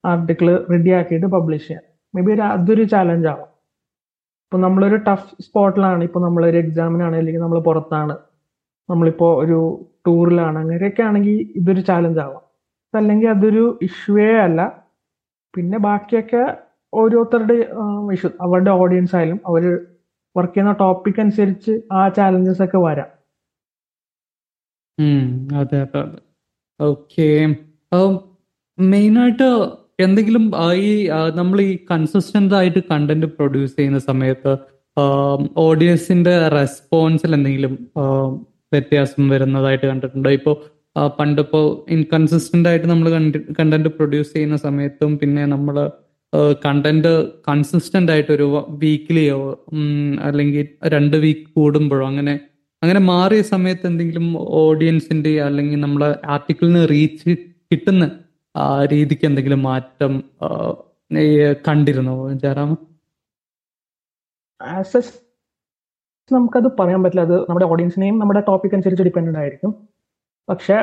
[0.05, 1.83] ആർട്ടിക്കിൾ റെഡി ആക്കിയിട്ട് പബ്ലിഷ് ചെയ്യാം.
[2.15, 3.49] മേ ബി അതൊരു ചാലഞ്ച് ആവാം.
[4.45, 8.17] ഇപ്പൊ നമ്മളൊരു ടഫ് സ്പോട്ടിലാണ് ഇപ്പൊ നമ്മളൊരു എക്സാമിനാണ് അല്ലെങ്കിൽ നമ്മൾ പുറത്താണ്.
[8.89, 12.48] നമ്മളിപ്പോ ഒരു ടൂറിലാണ് അങ്ങനെയൊക്കെ ആണെങ്കിൽ ഇതൊരു ചാലഞ്ച് ആവാം.
[12.93, 14.61] അല്ലെങ്കിൽ അതൊരു ഇഷ്യൂവേ അല്ല.
[15.53, 16.43] പിന്നെ ബാക്കിയൊക്കെ
[16.93, 17.55] ഓരോരുത്തരുടെ
[18.15, 19.63] ഇഷ്യൂ അവരുടെ ഓഡിയൻസ് ആയാലും അവർ
[20.35, 23.09] വർക്ക് ചെയ്യുന്ന ടോപ്പിക് അനുസരിച്ച് ആ ചാലഞ്ചസ് ഒക്കെ വരാം.
[25.61, 26.01] അതെ അതെ
[26.79, 27.27] ഓക്കെ
[28.77, 29.47] മെയിനായിട്ട്
[30.05, 30.43] എന്തെങ്കിലും
[30.83, 30.89] ഈ
[31.39, 34.51] നമ്മൾ ഈ കൺസിസ്റ്റന്റ് ആയിട്ട് കണ്ടന്റ് പ്രൊഡ്യൂസ് ചെയ്യുന്ന സമയത്ത്
[35.65, 37.73] ഓഡിയൻസിന്റെ റെസ്പോൺസിൽ എന്തെങ്കിലും
[38.71, 40.31] വ്യത്യാസം വരുന്നതായിട്ട് കണ്ടിട്ടുണ്ടോ?
[40.39, 40.55] ഇപ്പോൾ
[41.07, 43.09] പണ്ടിപ്പോ ഇൻകൺസിസ്റ്റന്റ് ആയിട്ട് നമ്മൾ
[43.59, 45.91] കണ്ടന്റ് പ്രൊഡ്യൂസ് ചെയ്യുന്ന സമയത്തും പിന്നെ നമ്മൾ
[46.65, 47.11] കണ്ടന്റ്
[47.47, 49.39] കൺസിസ്റ്റന്റ് ആയിട്ട് ഒരു വീക്കിലിയോ
[50.23, 52.39] അല്ലെങ്കിൽ രണ്ട് വീക്ക് കൂടുമ്പോഴോ അങ്ങനെ
[52.81, 57.31] അങ്ങനെ മാറിയ സമയത്ത് എന്തെങ്കിലും ഓഡിയൻസിന്റെ അല്ലെങ്കിൽ നമ്മളെ ആർട്ടിക്കിളിന് റീച്ച്
[57.71, 58.05] കിട്ടുന്ന
[58.91, 60.13] രീതിക്ക് എന്തെങ്കിലും മാറ്റം
[61.65, 62.71] കണ്ടിരുന്നോ ജയറാം
[64.61, 65.01] ആസ്
[66.31, 67.21] നമുക്കത് പറയാൻ പറ്റില്ല.
[67.21, 69.71] അത് നമ്മുടെ ഓഡിയൻസിനെയും നമ്മുടെ ടോപ്പിക് അനുസരിച്ച് ഡിപ്പെൻഡ് ആയിരിക്കും.
[70.49, 70.75] പക്ഷെ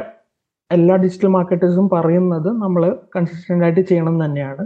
[0.72, 4.62] എല്ലാ ഡിജിറ്റൽ മാർക്കറ്റേഴ്സും പറയുന്നത് നമ്മൾ കൺസിസ്റ്റന്റ് ആയിട്ട് ചെയ്യണം തന്നെയാണ്.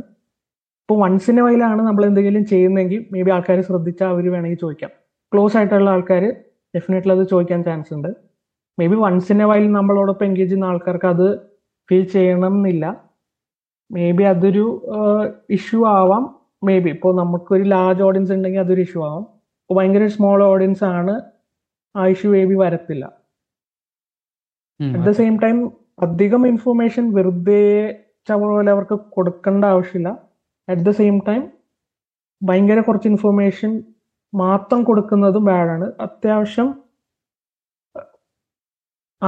[0.82, 4.90] ഇപ്പോൾ വൺസിന് വൈലാണ് നമ്മൾ എന്തെങ്കിലും ചെയ്യുന്നതെങ്കിൽ മേ ബി ആൾക്കാർ ശ്രദ്ധിച്ചാൽ അവർ വേണമെങ്കിൽ ചോദിക്കാം.
[5.34, 6.22] ക്ലോസ് ആയിട്ടുള്ള ആൾക്കാർ
[6.76, 8.08] ഡെഫിനറ്റ്ലി അത് ചോദിക്കാൻ ചാൻസ് ഉണ്ട്.
[8.78, 11.38] മേ ബി വൺസിന് വൈൽ നമ്മളോടൊപ്പം എൻഗേജ് ചെയ്യുന്ന ആൾക്കാർക്ക് അത്
[11.90, 13.02] ഫീൽ ചെയ്യണം എന്നില്ല.
[13.92, 14.64] മേ ബി അതൊരു
[15.50, 16.36] ഇഷ്യൂ ആവാം.
[16.64, 19.22] മേ ബി ഇപ്പോൾ നമുക്കൊരു ലാർജ് ഓഡിയൻസ് ഉണ്ടെങ്കിൽ അതൊരു ഇഷ്യൂ ആവാം.
[19.62, 21.20] ഇപ്പോൾ ഭയങ്കര സ്മോൾ ഓഡിയൻസ് ആണ്
[21.96, 23.19] ആ ഇഷ്യൂ മേ ബി വരത്തില്ല.
[24.80, 25.56] അറ്റ് ദ സെയിം ടൈം
[26.06, 27.62] അധികം ഇൻഫർമേഷൻ വെറുതെ
[28.42, 30.08] പോലെ അവർക്ക് കൊടുക്കേണ്ട ആവശ്യമില്ല.
[30.70, 31.42] അറ്റ് ദ സെയിം ടൈം
[32.42, 33.70] ഭയങ്കര കുറച്ച് ഇൻഫർമേഷൻ
[34.32, 36.68] മാത്രം കൊടുക്കുന്നതും ബാഡാണ് അത്യാവശ്യം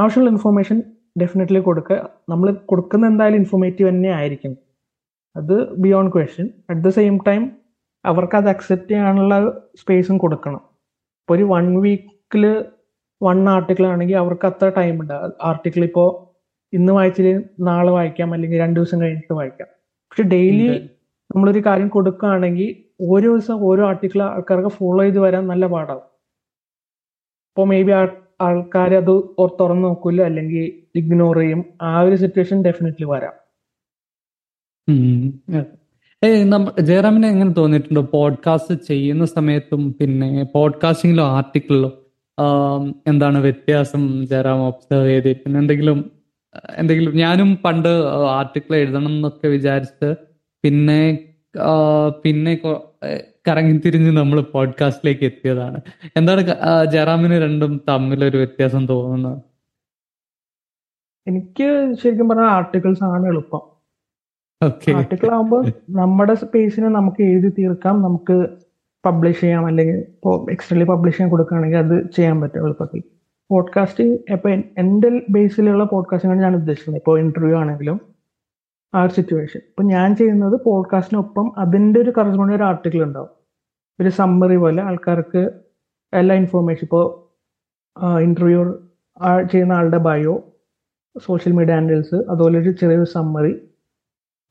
[0.01, 0.77] ആവശ്യമുള്ള ഇൻഫർമേഷൻ
[1.21, 1.97] ഡെഫിനറ്റ്ലി കൊടുക്കുക.
[2.33, 4.53] നമ്മൾ കൊടുക്കുന്ന എന്തായാലും ഇൻഫോർമേറ്റീവ് തന്നെ ആയിരിക്കും
[5.37, 7.43] അത് beyond question at the same time
[8.05, 9.35] അവർക്ക് അത് അക്സെപ്റ്റ് ചെയ്യാനുള്ള
[9.81, 10.63] സ്പേസും കൊടുക്കണം.
[11.21, 12.45] ഇപ്പോൾ ഒരു വൺ വീക്കിൽ
[13.23, 15.13] വൺ ആർട്ടിക്കിൾ ആണെങ്കിൽ അവർക്ക് അത്ര ടൈം ഉണ്ട്.
[15.43, 16.33] ആർട്ടിക്കിൾ ഇപ്പോൾ
[16.77, 19.69] ഇന്ന് വായിച്ചിട്ട് നാളെ വായിക്കാം അല്ലെങ്കിൽ രണ്ട് ദിവസം കഴിഞ്ഞിട്ട് വായിക്കാം.
[20.11, 20.89] പക്ഷെ ഡെയിലി.
[21.35, 26.03] നമ്മളൊരു കാര്യം കൊടുക്കുകയാണെങ്കിൽ ഓരോ ദിവസം ഓരോ ആർട്ടിക്കിൾ ആൾക്കാർക്ക് ഫോളോ ചെയ്ത് വരാൻ നല്ല പാടാവും.
[26.03, 27.93] അപ്പോൾ മേ ബി
[28.41, 29.21] ആൾക്കാർ അത്
[29.61, 31.65] തുറന്ന് നോക്കില്ല അല്ലെങ്കിൽ ഇഗ്നോർ ചെയ്യും.
[31.83, 33.33] ആ ഒരു സിറ്റുവേഷൻ ഡെഫിനറ്റ്ലി വരാം.
[36.81, 38.03] ജയറാമിനെ എങ്ങനെ തോന്നിയിട്ടുണ്ടോ?
[38.03, 42.02] പോഡ്കാസ്റ്റ് ചെയ്യുന്ന സമയത്തും പിന്നെ പോഡ്കാസ്റ്റിങ്ങിലോ ആർട്ടിക്കിളിലോ
[43.07, 44.25] എന്താണ് വ്യത്യാസം?
[44.25, 45.99] ജയറാം ഒബ്സർവ് ചെയ്തിരിക്കുന്നത് എന്തെങ്കിലും
[46.79, 47.89] എന്തെങ്കിലും ഞാനും പണ്ട്
[48.39, 50.09] ആർട്ടിക്കിൾ എഴുതണം എന്നൊക്കെ വിചാരിച്ച്
[50.65, 51.03] പിന്നെ
[52.25, 52.53] പിന്നെ
[53.49, 55.79] കറങ്ങി തിരിഞ്ഞ് നമ്മൾ പോഡ്കാസ്റ്റിലേക്ക് എത്തിയതാണ്.
[56.17, 56.43] എന്താണ്
[56.93, 59.39] ജയറാമിന് രണ്ടും തമ്മിലൊരു വ്യത്യാസം തോന്നുന്നത്?
[61.27, 63.63] എനിക്ക് ശരിക്കും പറഞ്ഞാൽ ആർട്ടിക്കിൾസ് ആണ് എളുപ്പം.
[64.97, 68.03] ആർട്ടിക്കിൾ ആകുമ്പോൾ നമ്മുടെ സ്പേസിനെ നമുക്ക് എഴുതി തീർക്കാം.
[68.03, 68.37] നമുക്ക്
[69.05, 73.03] പബ്ലിഷ് ചെയ്യാം അല്ലെങ്കിൽ ഇപ്പോൾ എക്സ്റ്റേണലി പബ്ലിഷ് ചെയ്യാൻ കൊടുക്കുകയാണെങ്കിൽ അത് ചെയ്യാൻ പറ്റും എളുപ്പത്തിൽ.
[73.51, 77.01] പോഡ്കാസ്റ്റിംഗ് ഇപ്പോൾ എന്റെ ബേസിലുള്ള പോഡ്കാസ്റ്റിംഗാണ് ഞാൻ ഉദ്ദേശിക്കുന്നത്.
[77.01, 78.01] ഇപ്പോൾ ഇന്റർവ്യൂ ആണെങ്കിലും
[78.95, 83.29] ആ ഒരു സിറ്റുവേഷൻ ഇപ്പം ഞാൻ ചെയ്യുന്നത് പോഡ്കാസ്റ്റിനൊപ്പം അതിന്റെ ഒരു കറസ്പോണ്ടിങ് ഒരു ആർട്ടിക്കിൾ ഉണ്ടാവും.
[84.01, 85.51] ഒരു സമ്മറി പോലെ ആൾക്കാർക്ക്
[86.15, 87.23] എല്ലാ ഇൻഫോർമേഷൻ ഇപ്പോൾ
[88.21, 88.75] ഇന്റർവ്യൂ
[89.53, 90.45] ചെയ്യുന്ന ആളുടെ ബയോ
[91.25, 93.69] സോഷ്യൽ മീഡിയ ഹാൻഡിൽസ് അതുപോലെ ഒരു ചെറിയൊരു സമ്മറി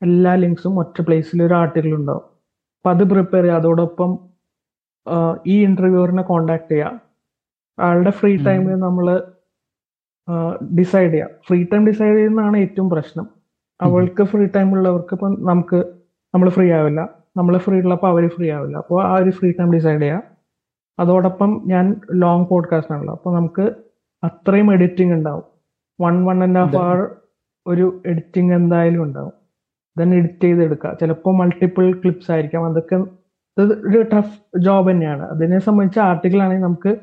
[0.01, 2.21] എല്ലാ ലിങ്ക്സും ഒറ്റ പ്ലേസിൽ ഒരു ആർട്ടിക്കിൾ ഉണ്ടാവും.
[2.21, 3.57] അപ്പം അത് പ്രിപ്പയർ ചെയ്യുക.
[3.57, 4.30] അതോടൊപ്പം
[5.47, 7.01] ഈ ഇന്റർവ്യൂറിനെ കോണ്ടാക്ട് ചെയ്യുക
[7.79, 9.23] ആളുടെ ഫ്രീ ടൈമിൽ നമ്മൾ
[10.79, 13.27] ഡിസൈഡ് ചെയ്യുക ഫ്രീ ടൈം ഡിസൈഡ് ചെയ്യുന്നതാണ് ഏറ്റവും പ്രശ്നം.
[13.81, 15.75] അവൾക്ക് ഫ്രീ ടൈം ഉള്ളവർക്ക് ഇപ്പം നമുക്ക്
[16.33, 17.09] നമ്മൾ ഫ്രീ ആവില്ല.
[17.37, 18.77] നമ്മൾ ഫ്രീ ഉള്ളപ്പോൾ അവർ ഫ്രീ ആവില്ല.
[18.77, 20.23] അപ്പോൾ ആ ഒരു ഫ്രീ ടൈം ഡിസൈഡ് ചെയ്യുക
[20.99, 23.13] അതോടൊപ്പം ഞാൻ ലോങ് പോഡ്കാസ്റ്റ് ആണല്ലോ.
[23.13, 23.75] അപ്പോൾ നമുക്ക്
[24.23, 25.43] അത്രയും എഡിറ്റിംഗ് ഉണ്ടാവും.
[26.01, 26.75] One one and half.
[26.75, 27.15] അവർ
[27.67, 29.33] ഒരു എഡിറ്റിംഗ് എന്തായാലും ഉണ്ടാവും.
[29.97, 32.65] ദെൻ എഡിറ്റ് ചെയ്തെടുക്കുക ചിലപ്പോൾ മൾട്ടിപ്പിൾ ക്ലിപ്സ് ആയിരിക്കാം.
[32.65, 33.03] അതൊക്കെ
[33.59, 35.23] ഒരു ടഫ് ജോബ് തന്നെയാണ്.
[35.23, 36.97] അതിനെ സംബന്ധിച്ച് ആർട്ടിക്കിൾ ആണെങ്കിൽ നമുക്ക്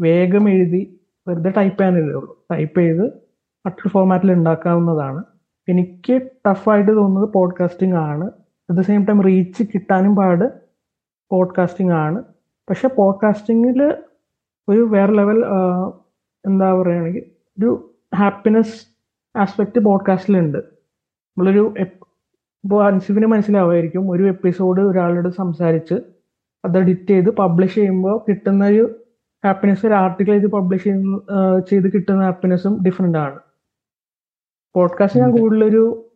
[0.00, 2.46] വേഗം എഴുതി വെറുതെ ടൈപ്പ് ചെയ്യാനല്ലേ ഉള്ളൂ.
[2.52, 3.04] ടൈപ്പ് ചെയ്ത്
[3.66, 5.24] മറ്റൊരു ഫോർമാറ്റിൽ ഉണ്ടാക്കാവുന്നതാണ്.
[5.68, 8.24] എനിക്ക് ടഫായിട്ട് തോന്നുന്നത് പോഡ്കാസ്റ്റിംഗ് ആണ്.
[8.24, 10.52] At the same time reach കിട്ടാനും പാട്
[11.30, 12.24] പോഡ്കാസ്റ്റിംഗ് ആണ്.
[12.70, 13.94] പക്ഷെ പോഡ്കാസ്റ്റിങ്ങിൽ
[14.68, 15.44] ഒരു വേറെ ലെവൽ
[16.46, 17.24] എന്താ പറയുകയാണെങ്കിൽ
[17.58, 18.86] ഒരു ഹാപ്പിനെസ്
[19.36, 21.74] ആസ്പെക്റ്റ് പോഡ്കാസ്റ്റിലുണ്ട് നമ്മളൊരു
[22.64, 24.10] ഇപ്പോൾ അൻസിഫിന് മനസ്സിലാവുമായിരിക്കും.
[24.10, 25.94] ഒരു എപ്പിസോഡ് ഒരാളോട് സംസാരിച്ച്
[26.64, 29.00] അത് എഡിറ്റ് ചെയ്ത് പബ്ലിഷ് ചെയ്യുമ്പോൾ കിട്ടുന്ന ഒരു
[29.44, 31.20] ഹാപ്പിനെസ് ഒരു ആർട്ടിക്കിൾ ചെയ്ത് പബ്ലിഷ് ചെയ്യുന്ന
[31.70, 33.38] ചെയ്ത് കിട്ടുന്ന ഹാപ്പിനെസ്സും ഡിഫറെന്റ് ആണ്.
[34.74, 36.10] പോഡ്കാസ്റ്റ് ഞാൻ കൂടുതലൊരു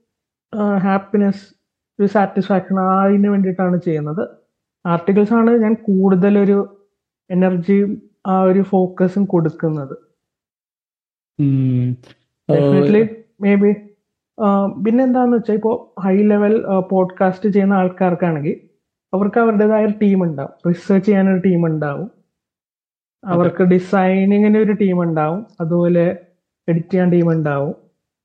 [0.78, 1.54] ഹാപ്പിനെസ്
[2.00, 4.28] ഒരു സാറ്റിസ്ഫാക്ഷൻ അതിന് വേണ്ടിയിട്ടാണ് ചെയ്യുന്നത്.
[4.86, 6.78] ആർട്ടിക്കിൾസ് ആണ് ഞാൻ കൂടുതലൊരു
[7.30, 9.96] എനർജിയും ആ ഒരു ഫോക്കസും കൊടുക്കുന്നത്.
[12.50, 13.08] ഡെഫിനറ്റ്ലി
[13.40, 13.72] മേ ബി
[14.84, 18.60] പിന്നെ എന്താന്ന് വെച്ചാൽ ഇപ്പോൾ ഹൈ ലെവൽ പോഡ്കാസ്റ്റ് ചെയ്യുന്ന ആൾക്കാർക്കാണെങ്കിൽ
[19.14, 20.50] അവർക്ക് അവരുടേതായ ഒരു ടീം ഉണ്ടാവും.
[20.68, 22.10] റിസർച്ച് ചെയ്യാനൊരു ടീം ഉണ്ടാവും.
[23.24, 25.46] അവർക്ക് ഡിസൈനിങ്ങിന് ഒരു ടീം ഉണ്ടാവും.
[25.60, 26.18] അതുപോലെ
[26.68, 27.74] എഡിറ്റ് ചെയ്യാൻ ടീം ഉണ്ടാവും.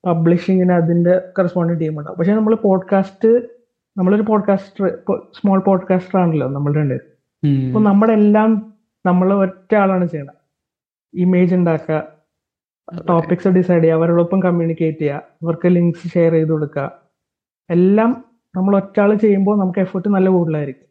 [0.06, 2.18] പബ്ലിഷിങ്ങിന് അതിന്റെ കറസ്പോണ്ടിങ് ടീം ഉണ്ടാവും.
[2.18, 3.30] പക്ഷെ നമ്മൾ പോഡ്കാസ്റ്റ്
[3.98, 4.98] നമ്മളൊരു പോഡ്കാസ്റ്റർ
[5.34, 6.94] സ്മോൾ പോഡ്കാസ്റ്റർ ആണല്ലോ നമ്മൾ രണ്ട്
[7.44, 7.68] ഉം.
[7.68, 8.74] അപ്പൊ നമ്മളെല്ലാം
[9.06, 10.34] നമ്മൾ ഒറ്റ ആളാണ് ചെയ്യണം
[11.14, 12.17] ഇമേജ് ഉണ്ടാക്കുക
[13.10, 16.86] ടോപ്പിക്സ് ഡിസൈഡ് ചെയ്യുക അവരോടൊപ്പം കമ്മ്യൂണിക്കേറ്റ് ചെയ്യുക അവർക്ക് ലിങ്ക്സ് ഷെയർ ചെയ്ത് കൊടുക്കുക.
[17.70, 18.12] എല്ലാം
[18.56, 20.88] നമ്മൾ ഒറ്റാൾ ചെയ്യുമ്പോൾ നമുക്ക് എഫേർട്ട് നല്ല കൂടുതലായിരിക്കും.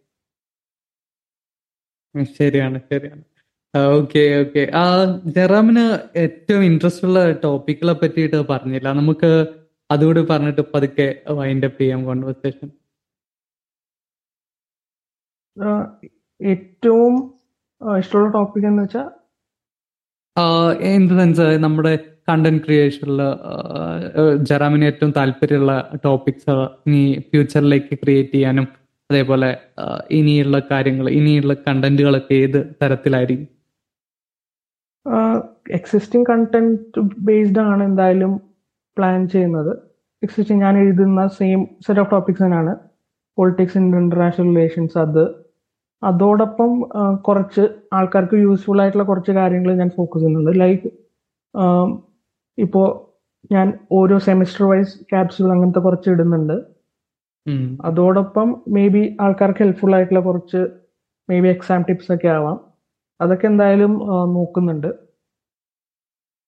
[2.41, 3.23] ശരിയാണ് ശരിയാണ്.
[3.99, 4.85] ഓക്കെ ഓക്കെ ആ
[5.37, 5.85] ജെറാമിന്
[6.25, 8.89] ഏറ്റവും ഇൻട്രസ്റ്റ് ഉള്ള ടോപ്പിക്കുകളെ പറ്റിയിട്ട് പറഞ്ഞില്ല.
[9.01, 9.31] നമുക്ക്
[9.91, 12.69] അതുകൂടി പറഞ്ഞിട്ട് പതുക്കെ വൈൻഡ് അപ്പ് ചെയ്യാം കോൺവെർസേഷൻ
[16.41, 17.15] ഏറ്റവും
[18.01, 19.07] ഇഷ്ടമുള്ള ടോപ്പിക് എന്ന് വെച്ചാൽ
[20.95, 21.93] ഇൻ ദ സെൻസ് നമ്മുടെ
[22.29, 23.21] കണ്ടന്റ് ക്രിയേഷനിൽ
[24.49, 28.67] ജറാമിന് ഏറ്റവും താല്പര്യമുള്ള ടോപ്പിക്സ് ഇനി ഫ്യൂച്ചറിലേക്ക് ക്രിയേറ്റ് ചെയ്യാനും
[29.11, 29.51] അതേപോലെ
[30.11, 33.49] ഇനിയുള്ള കാര്യങ്ങൾ ഇനിയുള്ള കണ്ടന്റുകളൊക്കെ ഏത് തരത്തിലായിരിക്കും?
[35.79, 38.33] എക്സിസ്റ്റിംഗ് കണ്ടന്റ് ബേസ്ഡ് ആണ് എന്തായാലും
[38.97, 39.73] പ്ലാൻ ചെയ്യുന്നത്.
[40.23, 42.75] എക്സിസ്റ്റിംഗ് ഞാൻ എഴുതുന്ന സെയിം സെറ്റ് ഓഫ് ടോപ്പിക്സ് തന്നെയാണ്.
[43.39, 45.23] പൊളിറ്റിക്സ് ഇന്റർനാഷണൽ റിലേഷൻസ് അത്
[46.03, 46.81] അതോടൊപ്പം
[47.15, 47.61] കുറച്ച്
[47.93, 50.61] ആൾക്കാർക്ക് യൂസ്ഫുൾ ആയിട്ടുള്ള കുറച്ച് കാര്യങ്ങൾ ഞാൻ ഫോക്കസ് ചെയ്യുന്നുണ്ട്.
[50.61, 50.91] ലൈക്ക്
[52.59, 53.17] ഇപ്പോൾ
[53.53, 56.77] ഞാൻ ഓരോ സെമിസ്റ്റർ വൈസ് ക്യാപ്സ്യൂൾ അങ്ങനത്തെ കുറച്ച് ഇടുന്നുണ്ട്.
[57.85, 60.67] അതോടൊപ്പം മേ ബി ആൾക്കാർക്ക് ഹെൽപ്ഫുൾ ആയിട്ടുള്ള കുറച്ച്
[61.31, 62.61] മേ ബി എക്സാം ടിപ്സ് ഒക്കെ ആവാം.
[63.21, 63.93] അതൊക്കെ എന്തായാലും
[64.35, 65.07] നോക്കുന്നുണ്ട്.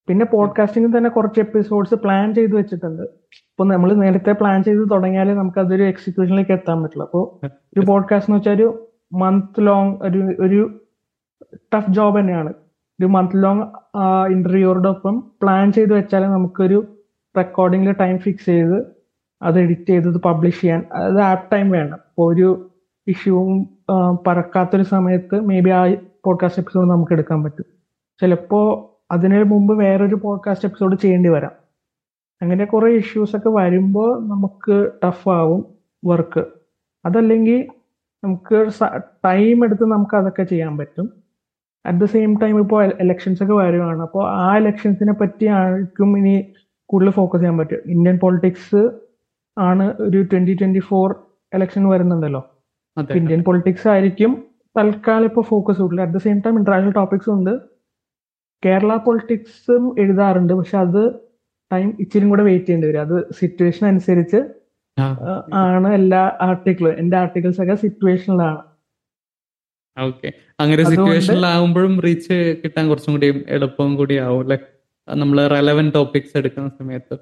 [0.09, 3.01] പിന്നെ പോഡ്കാസ്റ്റിംഗ് തന്നെ കുറച്ച് എപ്പിസോഡ്സ് പ്ലാൻ ചെയ്ത് വെച്ചിട്ടുണ്ട്.
[3.01, 7.05] ഇപ്പൊ നമ്മൾ നേരത്തെ പ്ലാൻ ചെയ്ത് തുടങ്ങിയാലേ നമുക്ക് അതൊരു എക്സിക്യൂഷനിലേക്ക് എത്താൻ പറ്റുള്ളൂ.
[7.05, 10.79] അപ്പോൾ ഒരു പോഡ്കാസ്റ്റ് എന്ന് വെച്ചാൽ ഒരു മന്ത് ലോങ് ഒരു ഒരു
[11.75, 12.49] ടഫ് ജോബ് തന്നെയാണ്.
[12.99, 13.63] ഒരു മന്ത് ലോങ്
[14.31, 16.97] ഇന്റർവ്യൂറോടൊപ്പം പ്ലാൻ ചെയ്ത് വെച്ചാൽ നമുക്കൊരു
[17.37, 18.85] റെക്കോർഡിംഗിൽ ടൈം ഫിക്സ് ചെയ്ത്
[19.41, 22.69] അത് എഡിറ്റ് ചെയ്ത് പബ്ലിഷ് ചെയ്യാൻ അത് ആപ്പ് ടൈം വേണം അപ്പോൾ ഒരു
[23.07, 23.69] ഇഷ്യൂവും
[24.27, 25.95] പറക്കാത്തൊരു സമയത്ത് മേ ബി ആ
[26.25, 27.65] പോഡ്കാസ്റ്റ് എപ്പിസോഡ് നമുക്ക് എടുക്കാൻ പറ്റും.
[28.21, 31.51] ചിലപ്പോൾ അതിന് മുമ്പ് വേറൊരു പോഡ്കാസ്റ്റ് എപ്പിസോഡ് ചെയ്യേണ്ടി വരാം.
[32.41, 35.65] അങ്ങനെ കുറേ ഇഷ്യൂസ് ഒക്കെ വരുമ്പോൾ നമുക്ക് ടഫ് ആവും
[36.05, 36.45] വർക്ക്
[37.05, 37.67] അതല്ലെങ്കിൽ
[38.23, 38.71] നമുക്ക്
[39.25, 41.09] ടൈം എടുത്ത് നമുക്ക് അതൊക്കെ ചെയ്യാൻ പറ്റും.
[41.85, 44.01] അറ്റ് ദ സെയിം ടൈം ഇപ്പോൾ എലക്ഷൻസ് ഒക്കെ വരുവാണ്.
[44.01, 46.45] അപ്പോൾ ആ എലക്ഷൻസിനെ പറ്റി ആർക്കും ഇനി
[46.89, 47.81] കൂടുതൽ ഫോക്കസ് ചെയ്യാൻ പറ്റും.
[47.85, 48.89] ഇന്ത്യൻ പൊളിറ്റിക്സ്
[49.59, 51.15] ആണ് ഒരു ട്വന്റി ട്വന്റി ഫോർ
[51.53, 52.41] എലക്ഷൻ വരുന്നുണ്ടല്ലോ
[53.15, 54.31] ഇന്ത്യൻ പൊളിറ്റിക്സ് ആയിരിക്കും
[54.77, 56.01] തൽക്കാലം ഇപ്പോൾ ഫോക്കസ് കൂടുതൽ.
[56.01, 57.53] At the same time international ടോപ്പിക്സും ഉണ്ട്.
[58.65, 60.53] കേരള പൊളിറ്റിക്സും എഴുതാറുണ്ട്.
[60.53, 61.01] പക്ഷെ അത്
[61.71, 63.01] ടൈം ഇച്ചിരി കൂടെ വെയിറ്റ് ചെയ്യേണ്ടി വരും.
[63.01, 64.37] അത് സിറ്റുവേഷൻ അനുസരിച്ച്
[65.63, 68.59] ആണ് എല്ലാ ആർട്ടിക്കിളും എന്റെ ആർട്ടിക്കിൾസ് ഒക്കെ സിറ്റുവേഷനിലാണ്
[69.97, 74.57] ഓക്കെ അങ്ങനെ സിറ്റുവേഷനിലാവുമ്പോഴും റീച്ച് കിട്ടാൻ കുറച്ചും കൂടി എളുപ്പം കൂടി ആവും അല്ലെ?
[75.07, 77.15] നമ്മൾ റെലവെന്റ് ടോപ്പിക്സ് എടുക്കുന്ന സമയത്ത്.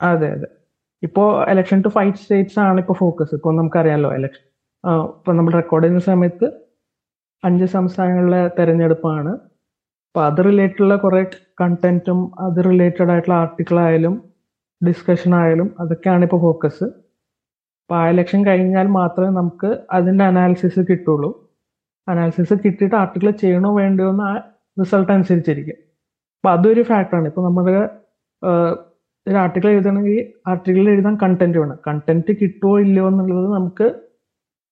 [0.00, 0.48] അതെ അതെ.
[1.02, 4.44] ഇപ്പോ ഇലക്ഷൻ ടു ഫൈവ് സ്റ്റേറ്റ്സ് ആണ് ഇപ്പൊ ഫോക്കസ് ഇപ്പൊ നമുക്കറിയാലോ ഇലക്ഷൻ
[5.14, 6.46] ഇപ്പൊ നമ്മൾ റെക്കോർഡ് ചെയ്യുന്ന സമയത്ത്
[7.42, 9.32] അഞ്ച് സംസ്ഥാനങ്ങളിലെ തെരഞ്ഞെടുപ്പാണ്.
[10.08, 11.22] അപ്പൊ അത് റിലേറ്റഡുള്ള കുറെ
[11.60, 14.14] കണ്ടന്റും അത് റിലേറ്റഡ് ആയിട്ടുള്ള ആർട്ടിക്കിൾ ആയാലും
[14.84, 21.50] ഡിസ്കഷൻ ആയാലും അതൊക്കെയാണ് ഇപ്പോൾ ഫോക്കസ് അപ്പോൾ ആ ഇലക്ഷൻ കഴിഞ്ഞാൽ മാത്രമേ നമുക്ക് അതിന്റെ അനാലിസിസ് കിട്ടുള്ളൂ.
[22.08, 24.36] അനാലിസിസ് കിട്ടിയിട്ട് ആർട്ടിക്കിൾ ചെയ്യണോ വേണ്ടയോ എന്ന് ആ
[24.80, 25.76] റിസൾട്ട് അനുസരിച്ചിരിക്കും.
[26.38, 27.88] അപ്പോൾ അതൊരു ഫാക്ടറാണ് ഇപ്പോൾ നമ്മുടെ
[29.28, 31.78] ഒരു ആർട്ടിക്കിൾ എഴുതണമെങ്കിൽ ആർട്ടിക്കിൾ എഴുതാൻ കണ്ടന്റ് വേണം.
[31.88, 33.86] കണ്ടന്റ് കിട്ടുമോ ഇല്ലയോ എന്നുള്ളത് നമുക്ക്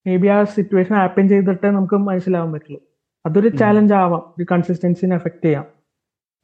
[0.07, 2.81] മേ ബി ആ സിറ്റുവേഷൻ ആപ്പൻ ചെയ്തിട്ടേ നമുക്ക് മനസ്സിലാവാൻ പറ്റുള്ളൂ.
[3.27, 4.23] അതൊരു ചാലഞ്ച് ആവാം.
[4.39, 5.67] ഒരു കൺസിസ്റ്റൻസിനെ എഫക്ട് ചെയ്യാം.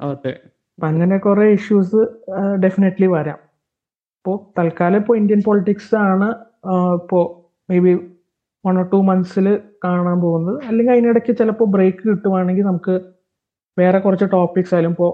[0.01, 1.97] അപ്പം അങ്ങനെ കുറെ ഇഷ്യൂസ്
[2.65, 3.50] ഡെഫിനറ്റ്ലി വരാം.
[4.21, 6.27] ഇപ്പോൾ തൽക്കാലം ഇപ്പോൾ ഇന്ത്യൻ പൊളിറ്റിക്സ് ആണ്
[7.01, 7.25] ഇപ്പോൾ
[7.71, 7.93] may be
[8.67, 9.47] one or two മന്ത്സിൽ
[9.85, 10.57] കാണാൻ പോകുന്നത്.
[10.69, 12.95] അല്ലെങ്കിൽ അതിനിടയ്ക്ക് ചിലപ്പോൾ ബ്രേക്ക് കിട്ടുവാണെങ്കിൽ നമുക്ക്
[13.81, 15.13] വേറെ കുറച്ച് ടോപ്പിക്സ് ആയാലും ഇപ്പോൾ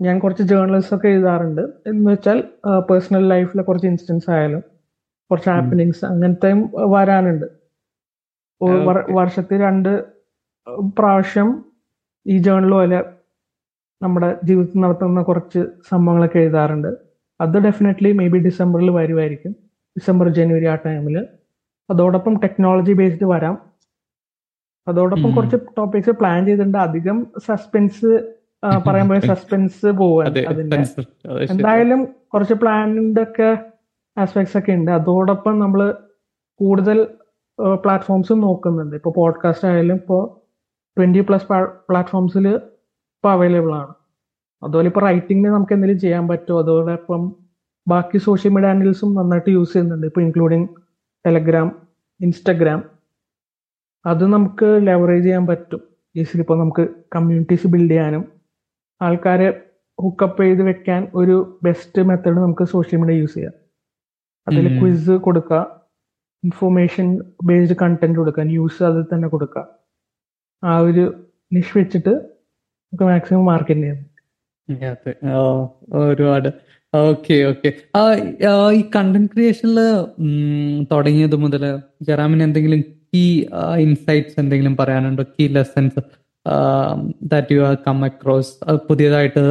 [0.00, 1.62] ഞാൻ കുറച്ച് ജേർണലിസ്റ്റ് ഒക്കെ എഴുതാറുണ്ട്.
[1.90, 2.38] എന്ന് വെച്ചാൽ
[2.88, 4.62] പേഴ്സണൽ ലൈഫിലെ കുറച്ച് ഇൻസിഡൻസ് ആയാലും
[5.30, 6.60] കുറച്ച് ഹാപ്പനിങ്സ് അങ്ങനത്തെയും
[6.94, 7.46] വരാനുണ്ട്.
[9.18, 9.92] വർഷത്തിൽ രണ്ട്
[10.98, 11.48] പ്രാവശ്യം
[12.26, 12.96] ഈ ജേർണലോ അല്ല
[14.02, 16.90] നമ്മുടെ ജീവിതത്തിൽ നടത്തുന്ന കുറച്ച് സംഭവങ്ങളൊക്കെ എഴുതാറുണ്ട്.
[17.40, 19.52] അത് ഡെഫിനറ്റ്ലി മേ ബി ഡിസംബറിൽ വരുമായിരിക്കും
[19.96, 21.16] ഡിസംബർ ജനുവരി ആ ടൈമിൽ
[21.90, 23.58] അതോടൊപ്പം ടെക്നോളജി ബേസ്ഡ് വരാം.
[24.88, 26.78] അതോടൊപ്പം കുറച്ച് ടോപ്പിക്സ് പ്ലാൻ ചെയ്തിട്ടുണ്ട്.
[26.78, 28.10] അധികം സസ്പെൻസ്
[28.88, 30.76] പറയാൻ പോയ സസ്പെൻസ് പോവാൻ അതിന്റെ.
[31.50, 33.50] എന്തായാലും കുറച്ച് പ്ലാനിന്റെ ഒക്കെ
[34.18, 34.90] ആസ്പെക്ട്സ് ഒക്കെ ഉണ്ട്.
[34.90, 35.94] അതോടൊപ്പം നമ്മൾ
[36.60, 36.98] കൂടുതൽ
[37.84, 38.96] പ്ലാറ്റ്ഫോംസും നോക്കുന്നുണ്ട്.
[38.96, 40.18] ഇപ്പോൾ പോഡ്കാസ്റ്റ് ആയാലും ഇപ്പോ
[40.96, 41.46] ട്വന്റി പ്ലസ്
[41.88, 43.94] പ്ലാറ്റ്ഫോംസിൽ ഇപ്പോൾ അവൈലബിൾ ആണ്.
[44.66, 47.22] അതുപോലെ ഇപ്പൊ റൈറ്റിംഗിന് നമുക്ക് എന്തെങ്കിലും ചെയ്യാൻ പറ്റുമോ അതോടൊപ്പം
[47.86, 50.06] ബാക്കി സോഷ്യൽ മീഡിയ ഹാൻഡിൽസും നന്നായിട്ട് യൂസ് ചെയ്യുന്നുണ്ട്.
[50.10, 50.66] ഇപ്പൊ ഇൻക്ലൂഡിങ്
[51.24, 51.68] ടെലഗ്രാം
[52.20, 52.80] ഇൻസ്റ്റഗ്രാം
[54.04, 55.80] അത് നമുക്ക് ലെവറേജ് ചെയ്യാൻ പറ്റും.
[56.14, 56.82] ഈസിലി ഇപ്പോൾ നമുക്ക്
[57.14, 58.24] കമ്മ്യൂണിറ്റീസ് ബിൽഡ് ചെയ്യാനും
[59.00, 59.48] ആൾക്കാരെ
[59.98, 63.54] ഹുക്കപ്പ് ചെയ്ത് വെക്കാൻ ഒരു ബെസ്റ്റ് മെത്തേഡ് നമുക്ക് സോഷ്യൽ മീഡിയ യൂസ് ചെയ്യാം.
[64.46, 65.60] അതിൽ ക്വിസ് കൊടുക്കുക
[66.44, 67.06] ഇൻഫോർമേഷൻ
[67.48, 69.62] ബേസ്ഡ് കണ്ടന്റ് കൊടുക്കുക ന്യൂസ് അതിൽ തന്നെ കൊടുക്കുക
[70.62, 71.04] ആ ഒരു
[71.54, 73.98] നിഷ് വെച്ചിട്ട് നമുക്ക് മാക്സിമം മാർക്കറ്റ് ചെയ്യാം.
[75.92, 76.48] ഒരുപാട്.
[76.94, 77.72] Okay okay.
[78.72, 79.78] ഈ കണ്ടന്റ് ക്രിയേഷനിൽ
[80.92, 83.44] തുടങ്ങിയത് മുതൽ ജറാമിന് എന്തെങ്കിലും കീ
[83.76, 85.22] ഇൻസൈറ്റ്സ് എന്തെങ്കിലും പറയാനുണ്ടോ?
[85.22, 86.00] Key lessons
[87.22, 89.42] that you are come across പുതിയതായിട്ട്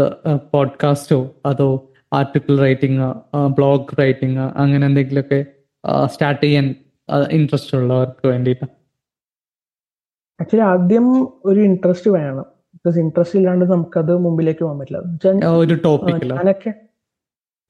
[0.54, 3.02] പോഡ്കാസ്റ്റോ അതോ ആർട്ടിക്കിൾ റൈറ്റിംഗ്
[3.48, 5.46] ബ്ലോഗ് റൈറ്റിംഗ് അങ്ങനെ എന്തെങ്കിലുമൊക്കെ
[6.06, 6.76] സ്റ്റാർട്ട് ചെയ്യാൻ
[7.32, 8.66] ഇൻട്രസ്റ്റ് ഉള്ളവർക്ക് വേണ്ടിയിട്ട്.
[10.42, 12.55] ആക്ച്വലി ആദ്യം ഒരു ഇൻട്രസ്റ്റ് വേണം.
[12.86, 15.00] ബിക്കോസ് ഇൻട്രസ്റ്റ് ഇല്ലാണ്ട് നമുക്കത് മുമ്പിലേക്ക് പോകാൻ പറ്റില്ല.
[15.62, 16.72] ഒരു ടോപ്പിക് ഞാനൊക്കെ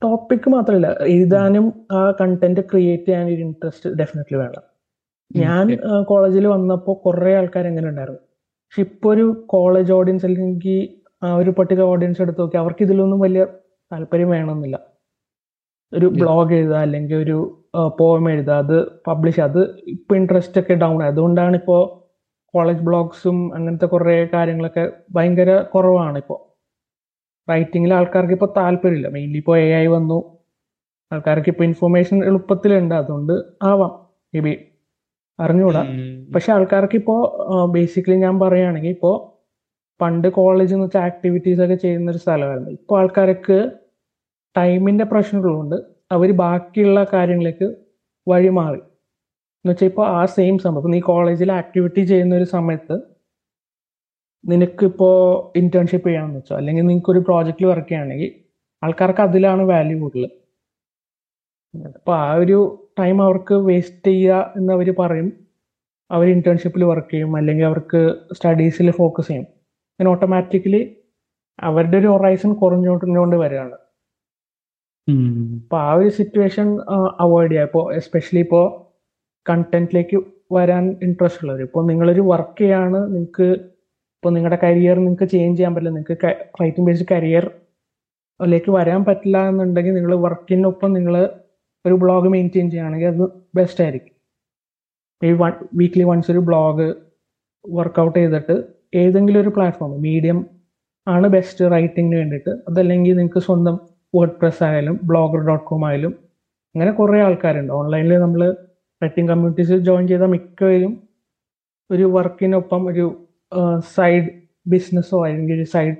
[0.01, 1.65] ടോപ്പിക് മാത്രമല്ല എഴുതാനും
[1.97, 4.63] ആ കണ്ടന്റ് ക്രിയേറ്റ് ചെയ്യാൻ ഒരു ഇൻട്രസ്റ്റ് ഡെഫിനറ്റ്ലി വേണം.
[5.31, 5.65] ഞാൻ
[6.09, 8.21] കോളേജിൽ വന്നപ്പോൾ കുറെ ആൾക്കാർ എങ്ങനെ ഉണ്ടായിരുന്നു.
[8.65, 10.81] പക്ഷെ ഇപ്പൊ ഒരു കോളേജ് ഓഡിയൻസ് അല്ലെങ്കിൽ
[11.21, 13.45] ആ ഒരു പട്ടിക ഓഡിയൻസ് എടുത്ത് നോക്കി അവർക്ക് ഇതിലൊന്നും വലിയ
[13.91, 14.77] താല്പര്യം വേണമെന്നില്ല.
[15.93, 17.37] ഒരു ബ്ലോഗ് എഴുതുക അല്ലെങ്കിൽ ഒരു
[18.01, 18.77] പോം എഴുതുക അത്
[19.09, 19.61] പബ്ലിഷ് അത്
[19.95, 21.81] ഇപ്പൊ ഇൻട്രസ്റ്റ് ഒക്കെ ഡൗൺ അതുകൊണ്ടാണ് ഇപ്പോൾ
[22.55, 26.39] കോളേജ് ബ്ലോഗ്സും അങ്ങനത്തെ കുറേ കാര്യങ്ങളൊക്കെ ഭയങ്കര കുറവാണ് ഇപ്പോൾ
[27.47, 29.07] റൈറ്റിങ്ങിൽ ആൾക്കാർക്ക് ഇപ്പോൾ താല്പര്യമില്ല.
[29.07, 30.17] മെയിൻലി ഇപ്പോൾ എ ഐ വന്നു.
[31.11, 32.95] ആൾക്കാർക്ക് ഇപ്പോൾ ഇൻഫർമേഷൻ എളുപ്പത്തിലുണ്ട്.
[32.95, 33.33] അതുകൊണ്ട്
[33.63, 33.91] ആവാം.
[34.33, 34.53] മേ ബി
[35.39, 35.83] അറിഞ്ഞുകൂടാ.
[36.35, 37.19] പക്ഷെ ആൾക്കാർക്ക് ഇപ്പോൾ
[37.65, 39.15] ബേസിക്കലി ഞാൻ പറയുകയാണെങ്കിൽ ഇപ്പോൾ
[40.01, 42.69] പണ്ട് കോളേജ് എന്ന് വെച്ചാൽ ആക്ടിവിറ്റീസ് ഒക്കെ ചെയ്യുന്ന ഒരു സ്ഥലമായിരുന്നു.
[42.69, 43.57] ഇപ്പോൾ ആൾക്കാർക്ക്
[44.57, 45.75] ടൈമിന്റെ പ്രശ്നങ്ങളുണ്ട്.
[46.11, 47.67] അവർ ബാക്കിയുള്ള കാര്യങ്ങളിലേക്ക്
[48.27, 48.81] വഴി മാറി
[49.65, 50.79] എന്ന് വെച്ചാൽ ഇപ്പോൾ ആ സെയിം സമയം.
[50.79, 52.95] ഇപ്പൊ നീ കോളേജിൽ ആക്ടിവിറ്റി ചെയ്യുന്ന ഒരു സമയത്ത്
[54.43, 55.15] നിനക്കിപ്പോൾ
[55.57, 58.31] ഇന്റേൺഷിപ്പ് ചെയ്യാമെന്ന് വെച്ചോ അല്ലെങ്കിൽ നിനക്ക് ഒരു പ്രോജക്റ്റിൽ വർക്ക് ചെയ്യുകയാണെങ്കിൽ
[58.83, 60.25] ആൾക്കാർക്ക് അതിലാണ് വാല്യൂ കൂടുതൽ
[61.97, 62.57] അപ്പോൾ ആ ഒരു
[62.99, 65.29] ടൈം അവർക്ക് വേസ്റ്റ് ചെയ്യുക എന്ന് അവർ പറയും.
[66.11, 68.01] അവർ ഇന്റേൺഷിപ്പിൽ വർക്ക് ചെയ്യും അല്ലെങ്കിൽ അവർക്ക്
[68.37, 69.47] സ്റ്റഡീസിൽ ഫോക്കസ് ചെയ്യും.
[69.91, 70.81] അങ്ങനെ ഓട്ടോമാറ്റിക്കലി
[71.59, 73.77] അവരുടെ ഒരു ഹൊറൈസൺ കുറഞ്ഞുകൊണ്ടുകൊണ്ട് വരികയാണ്.
[75.63, 76.67] അപ്പൊ ആ ഒരു സിറ്റുവേഷൻ
[77.19, 77.67] അവോയ്ഡ് ചെയ്യുക.
[77.69, 78.84] ഇപ്പോൾ എസ്പെഷ്യലി ഇപ്പോൾ
[79.49, 80.17] കണ്ടന്റിലേക്ക്
[80.51, 83.47] വരാൻ ഇൻട്രസ്റ്റ് ഉള്ളവർ ഇപ്പോൾ നിങ്ങളൊരു വർക്ക് ചെയ്യാണ് നിങ്ങൾക്ക്
[84.17, 85.93] ഇപ്പോൾ നിങ്ങളുടെ കരിയർ നിങ്ങൾക്ക് ചേഞ്ച് ചെയ്യാൻ പറ്റില്ല.
[85.95, 86.29] നിങ്ങൾക്ക്
[86.61, 87.45] റൈറ്റിംഗ് ബേസ്ഡ് കരിയർ
[88.39, 91.15] ലേക്ക് വരാൻ പറ്റില്ല എന്നുണ്ടെങ്കിൽ നിങ്ങൾ വർക്കിനൊപ്പം നിങ്ങൾ
[91.85, 93.25] ഒരു ബ്ലോഗ് മെയിന്റെയിൻ ചെയ്യുകയാണെങ്കിൽ അത്
[93.57, 94.13] ബെസ്റ്റ് ആയിരിക്കും.
[95.21, 96.87] ഈ വൺ വീക്ക്ലി വൺസ് ഒരു ബ്ലോഗ്
[97.65, 98.55] വർക്കൗട്ട് ചെയ്തിട്ട്
[99.03, 100.39] ഏതെങ്കിലും ഒരു പ്ലാറ്റ്ഫോം മീഡിയം
[101.07, 102.51] ആണ് ബെസ്റ്റ് റൈറ്റിങ്ങിന് വേണ്ടിയിട്ട്.
[102.69, 103.75] അതല്ലെങ്കിൽ നിങ്ങൾക്ക് സ്വന്തം
[104.13, 106.13] വേർഡ് പ്രസ് ആയാലും ബ്ലോഗർ ഡോട്ട് കോം ആയാലും
[106.75, 107.71] അങ്ങനെ കുറേ ആൾക്കാരുണ്ട്.
[107.73, 108.41] ഓൺലൈനിൽ നമ്മൾ
[109.03, 111.03] റൈറ്റിംഗ് കമ്മ്യൂണിറ്റീസിൽ ജോയിൻ ചെയ്ത മിക്കവരും
[111.91, 113.27] ഒരു വർക്കിനൊപ്പം ഒരു
[113.77, 115.95] സൈഡ് ബിസിനസ്സോ അല്ലെങ്കിൽ ഒരു സൈഡ്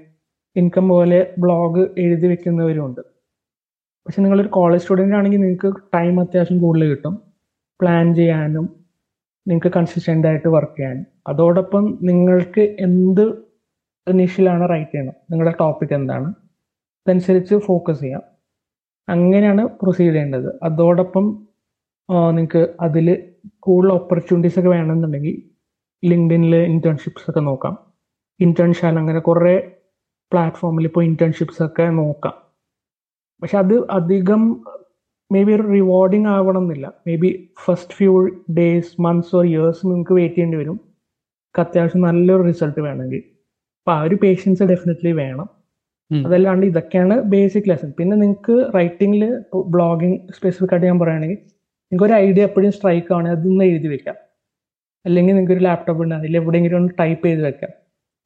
[0.55, 3.01] ഇൻകം പോലെ ബ്ലോഗ് എഴുതി വെക്കുന്നവരുമുണ്ട്
[4.05, 7.21] പക്ഷെ നിങ്ങളൊരു കോളേജ് സ്റ്റുഡന്റ് ആണെങ്കിൽ നിങ്ങൾക്ക് ടൈം അത്യാവശ്യം കൂടുതൽ കിട്ടും.
[7.81, 8.85] പ്ലാൻ ചെയ്യാനും
[9.47, 11.05] നിങ്ങൾക്ക് കൺസിസ്റ്റന്റ് ആയിട്ട് വർക്ക് ചെയ്യാനും.
[11.27, 13.45] അതോടൊപ്പം നിങ്ങൾക്ക് എന്ത്
[14.13, 16.33] നിഷിലാണ് റൈറ്റ് ചെയ്യണം നിങ്ങളുടെ ടോപ്പിക് എന്താണ്
[17.07, 18.23] അതനുസരിച്ച് ഫോക്കസ് ചെയ്യാം.
[19.09, 20.59] അങ്ങനെയാണ് പ്രൊസീഡ് ചെയ്യേണ്ടത്.
[20.63, 21.44] അതോടൊപ്പം
[22.09, 23.07] നിങ്ങൾക്ക് അതിൽ
[23.59, 25.35] കൂടുതൽ ഓപ്പർച്യൂണിറ്റീസ് ഒക്കെ വേണമെന്നുണ്ടെങ്കിൽ
[26.03, 27.77] ലിങ്ക്ഡിനിൽ ഇന്റേൺഷിപ്സ് ഒക്കെ നോക്കാം.
[28.39, 29.55] ഇന്റേൺഷാൻ അങ്ങനെ കുറേ
[30.31, 32.35] പ്ലാറ്റ്ഫോമിൽ ഇപ്പോൾ ഇന്റേൺഷിപ്സ് ഒക്കെ നോക്കാം.
[33.41, 34.41] പക്ഷെ അത് അധികം
[35.31, 38.27] മേ ബി ഒരു റിവാർഡിങ് ആവണം എന്നില്ല may be first few
[38.57, 40.79] days months or years നിങ്ങൾക്ക് വെയിറ്റ് ചെയ്യേണ്ടി വരും.
[41.55, 43.21] അത്യാവശ്യം നല്ലൊരു റിസൾട്ട് വേണമെങ്കിൽ.
[43.79, 45.47] അപ്പം ആ ഒരു പേഷ്യൻസ് ഡെഫിനറ്റ്ലി വേണം.
[46.11, 49.23] അതല്ലാണ്ട് ഇതൊക്കെയാണ് ബേസിക് ലെസൺ പിന്നെ നിങ്ങൾക്ക് റൈറ്റിംഗിൽ
[49.75, 51.39] ബ്ലോഗിങ് സ്പെസിഫിക് ആയിട്ട് ഞാൻ പറയുകയാണെങ്കിൽ
[51.91, 54.15] നിങ്ങൾക്ക് ഒരു ഐഡിയ എപ്പോഴും സ്ട്രൈക്ക് ആണെങ്കിൽ അതൊന്ന് എഴുതി വെക്കാം.
[55.05, 57.69] അല്ലെങ്കിൽ നിങ്ങൾക്ക് ഒരു ലാപ്ടോപ്പ് ഉണ്ട് അതിൽ എവിടെയെങ്കിലും ഒന്ന് ടൈപ്പ് ചെയ്ത് വെക്കാം.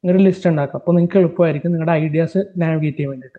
[0.04, 0.78] നിങ്ങളുടെ ലിസ്റ്റ് ഉണ്ടാക്കാം.
[0.78, 3.38] അപ്പോൾ നിങ്ങൾക്ക് എളുപ്പമായിരിക്കും നിങ്ങളുടെ ഐഡിയാസ് നാവിഗേറ്റ് ചെയ്യാൻ വേണ്ടിയിട്ട്.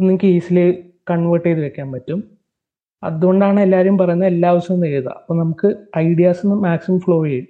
[0.00, 2.38] നിങ്ങൾക്ക് ഈസിലി കൺവേർട്ട് ചെയ്ത് വെക്കാൻ പറ്റും.
[3.04, 5.10] അതുകൊണ്ടാണ് എല്ലാവരും പറയുന്നത് എല്ലാ ദിവസവും എഴുതുക.
[5.10, 7.46] അപ്പോൾ നമുക്ക് ഐഡിയാസ് മാക്സിമം ഫ്ലോ ചെയ്യും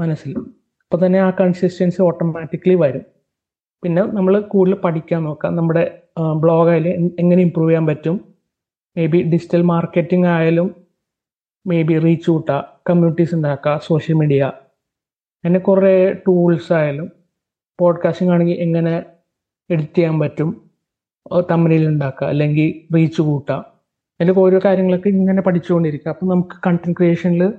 [0.00, 0.38] മനസ്സിൽ.
[0.38, 3.02] അപ്പോൾ തന്നെ ആ കൺസിസ്റ്റൻസി ഓട്ടോമാറ്റിക്കലി വരും.
[3.82, 5.56] പിന്നെ നമ്മൾ കൂടുതൽ പഠിക്കാൻ നോക്കാം.
[5.56, 6.02] നമ്മുടെ
[6.36, 8.27] ബ്ലോഗായാലും എങ്ങനെ ഇമ്പ്രൂവ് ചെയ്യാൻ പറ്റും.
[8.96, 10.74] മേ ബി ഡിജിറ്റൽ മാർക്കറ്റിംഗ് ആയാലും
[11.66, 14.44] മേ ബി റീച്ച് കൂട്ടുക കമ്മ്യൂണിറ്റീസ് ഉണ്ടാക്കുക സോഷ്യൽ മീഡിയ
[15.44, 17.10] അങ്ങനെ കുറേ ടൂൾസ് ആയാലും
[17.80, 19.02] പോഡ്കാസ്റ്റിംഗ് ആണെങ്കിൽ എങ്ങനെ
[19.70, 20.70] എഡിറ്റ് ചെയ്യാൻ പറ്റും
[21.50, 23.54] തമ്മിലിൽ ഉണ്ടാക്കുക അല്ലെങ്കിൽ റീച്ച് കൂട്ടുക
[24.20, 27.52] അതിന്റെ ഓരോ കാര്യങ്ങളൊക്കെ ഇങ്ങനെ പഠിച്ചുകൊണ്ടിരിക്കുക അപ്പം നമുക്ക് കണ്ടന്റ് ക്രിയേഷനിൽ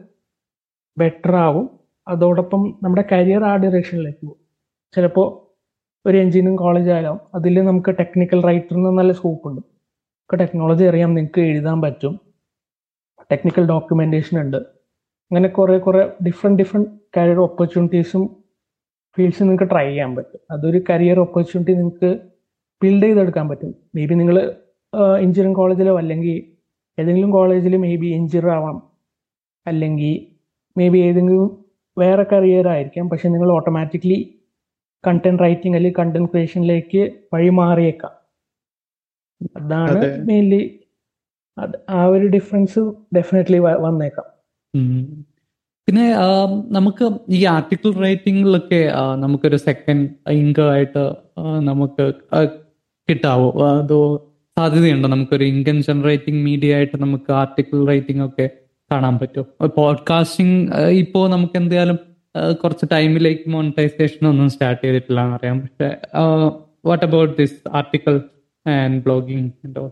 [0.97, 1.79] ബെറ്റർ ആവും.
[2.07, 4.39] അതോടൊപ്പം നമ്മുടെ കരിയർ ആ ഡയറക്ഷനിലേക്ക് പോകും.
[4.95, 5.49] ചിലപ്പോൾ
[6.09, 9.61] ഒരു എഞ്ചിനീയറിംഗ് കോളേജ് ആയാലും അതിൽ നമുക്ക് ടെക്നിക്കൽ റൈറ്ററിന് നല്ല സ്കോപ്പ് ഉണ്ട്.
[10.29, 12.19] ഒക്കെ ടെക്നോളജി അറിയാം നിങ്ങൾക്ക് എഴുതാൻ പറ്റും.
[13.31, 14.57] ടെക്നിക്കൽ ഡോക്യുമെന്റേഷൻ ഉണ്ട്.
[14.57, 18.43] അങ്ങനെ കുറേ കുറേ ഡിഫറെന്റ് ഡിഫറെന്റ് കരിയർ ഓപ്പർച്യൂണിറ്റീസും
[19.17, 20.39] ഫീൽഡ്സ് നിങ്ങൾക്ക് ട്രൈ ചെയ്യാൻ പറ്റും.
[20.51, 22.19] അതൊരു കരിയർ ഓപ്പർച്യൂണിറ്റി നിങ്ങൾക്ക്
[22.83, 23.75] ബിൽഡ് ചെയ്തെടുക്കാൻ പറ്റും.
[23.95, 24.55] മേ ബി നിങ്ങൾ
[25.19, 26.43] എഞ്ചിനീയറിംഗ് കോളേജിലോ അല്ലെങ്കിൽ
[27.01, 28.91] ഏതെങ്കിലും കോളേജിൽ മേ ബി എഞ്ചിനീയർ ആവാം.
[29.67, 30.13] അല്ലെങ്കിൽ
[30.77, 31.65] മേ ബി ഏതെങ്കിലും
[31.97, 33.09] വേറെ കരിയർ ആയിരിക്കാം.
[33.09, 34.39] പക്ഷെ നിങ്ങൾ ഓട്ടോമാറ്റിക്കലി
[35.07, 38.18] കണ്ടന്റ് റൈറ്റിംഗ് അല്ലെങ്കിൽ കണ്ടന്റ് ക്രിയേഷനിലേക്ക് വഴി മാറിയേക്കാം.
[39.41, 40.23] അതാണ് അതെ.
[40.23, 40.61] മെയിൻലി
[41.89, 42.79] ആ ഒരു ഡിഫറൻസ്
[43.15, 44.27] ഡെഫിനറ്റ്ലി വന്നേക്കാം.
[45.87, 46.05] പിന്നെ
[46.71, 51.03] നമുക്ക് ഈ ആർട്ടിക്കിൾ റൈറ്റിംഗിലൊക്കെ നമുക്കൊരു സെക്കൻഡ് ഇൻകം ആയിട്ട്
[51.59, 52.13] നമുക്ക്
[53.09, 53.47] കിട്ടാവോ?
[53.79, 54.01] അതോ
[54.57, 55.09] സാധ്യതയുണ്ടോ?
[55.09, 58.49] നമുക്കൊരു ഇൻകം ജനറേറ്റിംഗ് മീഡിയ ആയിട്ട് നമുക്ക് ആർട്ടിക്കിൾ റൈറ്റിംഗ് ഒക്കെ
[58.91, 61.97] കാണാൻ പറ്റുമോ പോഡ്കാസ്റ്റിംഗ് ഇപ്പോ നമുക്ക് എന്തായാലും
[62.63, 65.89] കുറച്ച് ടൈമിലേക്ക് മോണിറ്റൈസേഷൻ ഒന്നും സ്റ്റാർട്ട് ചെയ്തിട്ടില്ല എന്നറിയാം പക്ഷെ
[66.85, 68.21] what about this article
[68.67, 69.91] and blogging ഉണ്ടോ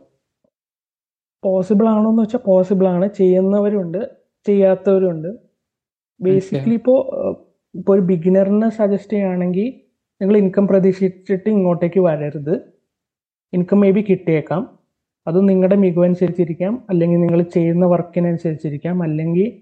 [1.44, 3.10] പോസിബിൾ ആണോ എന്ന് വെച്ചാൽ പോസിബിൾ ആണ്.
[3.18, 4.12] ചെയ്യുന്നവരുണ്ട്
[4.48, 5.28] ചെയ്യാത്തവരുണ്ട്.
[6.22, 7.00] ബേസിക്കലി ഇപ്പോൾ
[7.76, 9.74] ഇപ്പോൾ ഒരു ബിഗിനറിന് സജസ്റ്റ് ചെയ്യുകയാണെങ്കിൽ
[10.22, 12.62] നിങ്ങൾ ഇൻകം പ്രതീക്ഷിച്ചിട്ട് ഇങ്ങോട്ടേക്ക് വരരുത്.
[13.54, 14.80] ഇൻകം മേ ബി കിട്ടിയേക്കാം.
[15.28, 16.84] അത് നിങ്ങളുടെ മികവനുസരിച്ചിരിക്കാം.
[16.90, 19.04] അല്ലെങ്കിൽ നിങ്ങൾ ചെയ്യുന്ന വർക്കിനനുസരിച്ചിരിക്കാം.
[19.04, 19.62] അല്ലെങ്കിൽ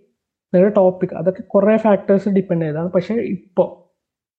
[0.54, 2.92] നിങ്ങളുടെ ടോപ്പിക് അതൊക്കെ കുറേ ഫാക്ടേഴ്സ് ഡിപ്പെൻഡ് ചെയ്താണ്.
[2.92, 3.86] പക്ഷേ ഇപ്പോൾ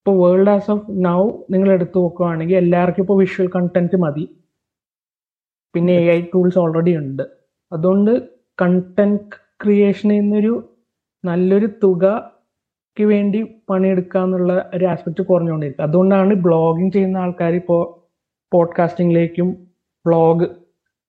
[0.00, 4.28] ഇപ്പോൾ വേൾഡ് ആസ് ഓഫ് നൗ നിങ്ങൾ എടുത്തു നോക്കുകയാണെങ്കിൽ എല്ലാവർക്കും ഇപ്പോൾ വിഷ്വൽ കണ്ടന്റ് മതി.
[5.74, 7.22] പിന്നെ എ ഐ ടൂൾസ് ഓൾറെഡി ഉണ്ട്.
[7.72, 8.22] അതുകൊണ്ട്
[8.62, 9.20] കണ്ടന്റ്
[9.64, 10.68] ക്രിയേഷൻ എന്നൊരു
[11.24, 15.82] നല്ലൊരു തുകക്ക് വേണ്ടി പണിയെടുക്കുക എന്നുള്ള ഒരു ആസ്പെക്ട് കുറഞ്ഞുകൊണ്ടിരിക്കും.
[15.82, 17.82] അതുകൊണ്ടാണ് ബ്ലോഗിങ് ചെയ്യുന്ന ആൾക്കാർ ഇപ്പോൾ
[18.52, 19.48] പോഡ്കാസ്റ്റിംഗിലേക്കും
[20.06, 20.46] ബ്ലോഗ്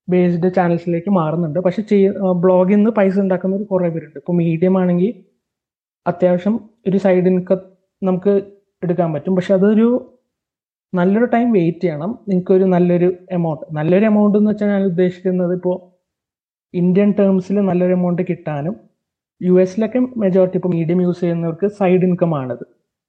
[0.10, 1.60] ബേസ്ഡ് ചാനൽസിലേക്ക് മാറുന്നുണ്ട്.
[1.60, 4.20] പക്ഷെ ചെയ്യ ബ്ലോഗിൽ നിന്ന് പൈസ ഉണ്ടാക്കുന്നവർ കുറേ പേരുണ്ട്.
[4.20, 5.24] ഇപ്പോൾ മീഡിയം ആണെങ്കിൽ
[6.08, 7.60] അത്യാവശ്യം ഒരു സൈഡ് ഇൻകം
[8.04, 8.42] നമുക്ക്
[8.84, 9.36] എടുക്കാൻ പറ്റും.
[9.36, 10.17] പക്ഷെ അതൊരു
[10.94, 12.20] നല്ലൊരു ടൈം വെയിറ്റ് ചെയ്യണം.
[12.28, 15.98] നിങ്ങൾക്ക് ഒരു നല്ലൊരു എമൗണ്ട് നല്ലൊരു എമൗണ്ട് എന്ന് വെച്ചാൽ ഞാൻ ഉദ്ദേശിക്കുന്നത് ഇപ്പോൾ
[16.74, 18.76] ഇന്ത്യൻ ടേംസിൽ നല്ലൊരു എമൗണ്ട് കിട്ടാനും
[19.44, 22.64] യു എസിലൊക്കെ മെജോറിറ്റി ഇപ്പോൾ മീഡിയം യൂസ് ചെയ്യുന്നവർക്ക് സൈഡ് ഇൻകം ആണത്.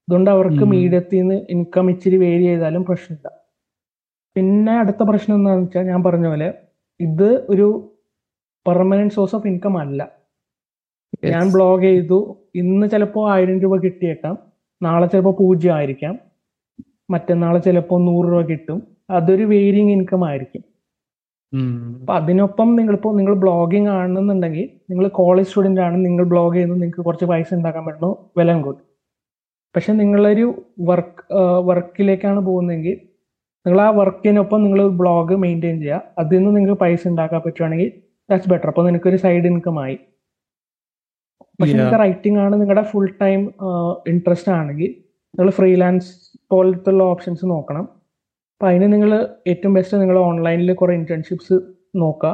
[0.08, 0.64] അതുകൊണ്ട് അവർക്ക്.
[0.64, 3.28] മീഡിയത്തിൽ നിന്ന് ഇൻകം ഇച്ചിരി വേരി ചെയ്താലും പ്രശ്നമില്ല.
[4.36, 6.54] പിന്നെ അടുത്ത പ്രശ്നം എന്താണെന്ന് വെച്ചാൽ ഞാൻ പറഞ്ഞ പോലെ
[7.00, 7.96] ഇത് ഒരു
[8.66, 10.12] പെർമനന്റ് സോഴ്സ് ഓഫ് ഇൻകം അല്ല.
[11.24, 12.48] ഞാൻ ബ്ലോഗ് ചെയ്തു.
[12.54, 14.38] ഇന്ന് ചിലപ്പോൾ ആയിരം രൂപ കിട്ടിയേക്കാം.
[14.82, 16.18] നാളെ ചിലപ്പോൾ പൂജ്യം ആയിരിക്കാം.
[17.10, 18.78] മറ്റന്നാളെ ചിലപ്പോൾ നൂറ് രൂപ കിട്ടും.
[19.10, 20.62] അതൊരു വേരിയിങ് ഇൻകം ആയിരിക്കും.
[22.00, 27.24] അപ്പൊ അതിനൊപ്പം നിങ്ങളിപ്പോ നിങ്ങൾ ബ്ലോഗിങ് ആണെന്നുണ്ടെങ്കിൽ നിങ്ങൾ കോളേജ് സ്റ്റുഡന്റ് ആണ് നിങ്ങൾ ബ്ലോഗ് ചെയ്യുന്നത് നിങ്ങൾക്ക് കുറച്ച്
[27.24, 28.82] പൈസ ഉണ്ടാക്കാൻ പറ്റുന്നു വെൽ ആൻഡ് ഗുഡ്
[29.74, 30.46] പക്ഷെ നിങ്ങളൊരു
[30.80, 31.22] വർക്ക്
[31.64, 32.96] വർക്കിലേക്കാണ് പോകുന്നതെങ്കിൽ
[33.66, 36.02] നിങ്ങൾ ആ വർക്കിനൊപ്പം നിങ്ങൾ ബ്ലോഗ് മെയിന്റെയിൻ ചെയ്യുക.
[36.18, 37.90] അതിൽ നിന്ന് നിങ്ങൾക്ക് പൈസ ഉണ്ടാക്കാൻ പറ്റുവാണെങ്കിൽ
[38.30, 39.98] ദാറ്റ്സ് ബെറ്റർ അപ്പോൾ നിനക്കൊരു സൈഡ് ഇൻകം ആയി.
[41.60, 43.40] പക്ഷെ നിങ്ങൾക്ക് റൈറ്റിംഗ് ആണ് നിങ്ങളുടെ ഫുൾ ടൈം
[44.12, 44.90] ഇൻട്രസ്റ്റ് ആണെങ്കിൽ
[45.38, 46.10] നിങ്ങൾ ഫ്രീലാൻസ്
[46.52, 47.84] പോലത്തെ ഓപ്ഷൻസ് നോക്കണം.
[48.54, 49.10] അപ്പൊ അതിന് നിങ്ങൾ
[49.46, 51.56] ഏറ്റവും ബെസ്റ്റ് നിങ്ങൾ ഓൺലൈനിൽ കുറെ ഇന്റേൺഷിപ്സ്
[51.96, 52.30] നോക്കുക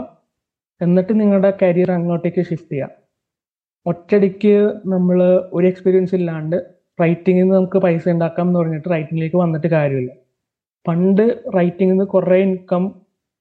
[0.80, 2.90] എന്നിട്ട് നിങ്ങളുടെ കരിയർ അങ്ങോട്ടേക്ക് ഷിഫ്റ്റ് ചെയ്യുക
[3.86, 4.54] ഒറ്റയടിക്ക്
[4.86, 5.18] നമ്മൾ
[5.52, 6.56] ഒരു എക്സ്പീരിയൻസ് ഇല്ലാണ്ട്
[7.00, 10.12] റൈറ്റിംഗിൽ നിന്ന് നമുക്ക് പൈസ ഉണ്ടാക്കാം എന്ന് പറഞ്ഞിട്ട് റൈറ്റിംഗിലേക്ക് വന്നിട്ട് കാര്യമില്ല.
[10.86, 12.84] പണ്ട് റൈറ്റിംഗിൽ നിന്ന് കുറേ ഇൻകം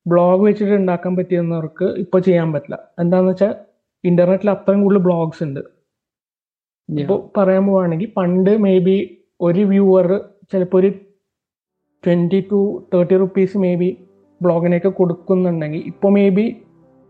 [0.06, 2.80] ബ്ലോഗ് വെച്ചിട്ട് ഉണ്ടാക്കാൻ പറ്റിയെന്നവർക്ക് ഇപ്പോൾ ചെയ്യാൻ പറ്റില്ല.
[3.00, 3.54] എന്താണെന്ന് വെച്ചാൽ
[4.04, 5.62] ഇന്റർനെറ്റിൽ അത്രയും കൂടുതൽ ബ്ലോഗ്സ് ഉണ്ട്.
[6.90, 8.98] ഇപ്പോൾ പറയാൻ പോവാണെങ്കിൽ പണ്ട് മേ ബി
[9.42, 10.08] ഒരു വ്യൂവർ
[10.52, 10.90] ചിലപ്പോൾ ഒരു
[12.04, 12.60] twenty two
[12.94, 13.90] thirty rupees may be
[14.42, 16.46] ബ്ലോഗിനൊക്കെ കൊടുക്കുന്നുണ്ടെങ്കിൽ ഇപ്പോൾ മേ ബി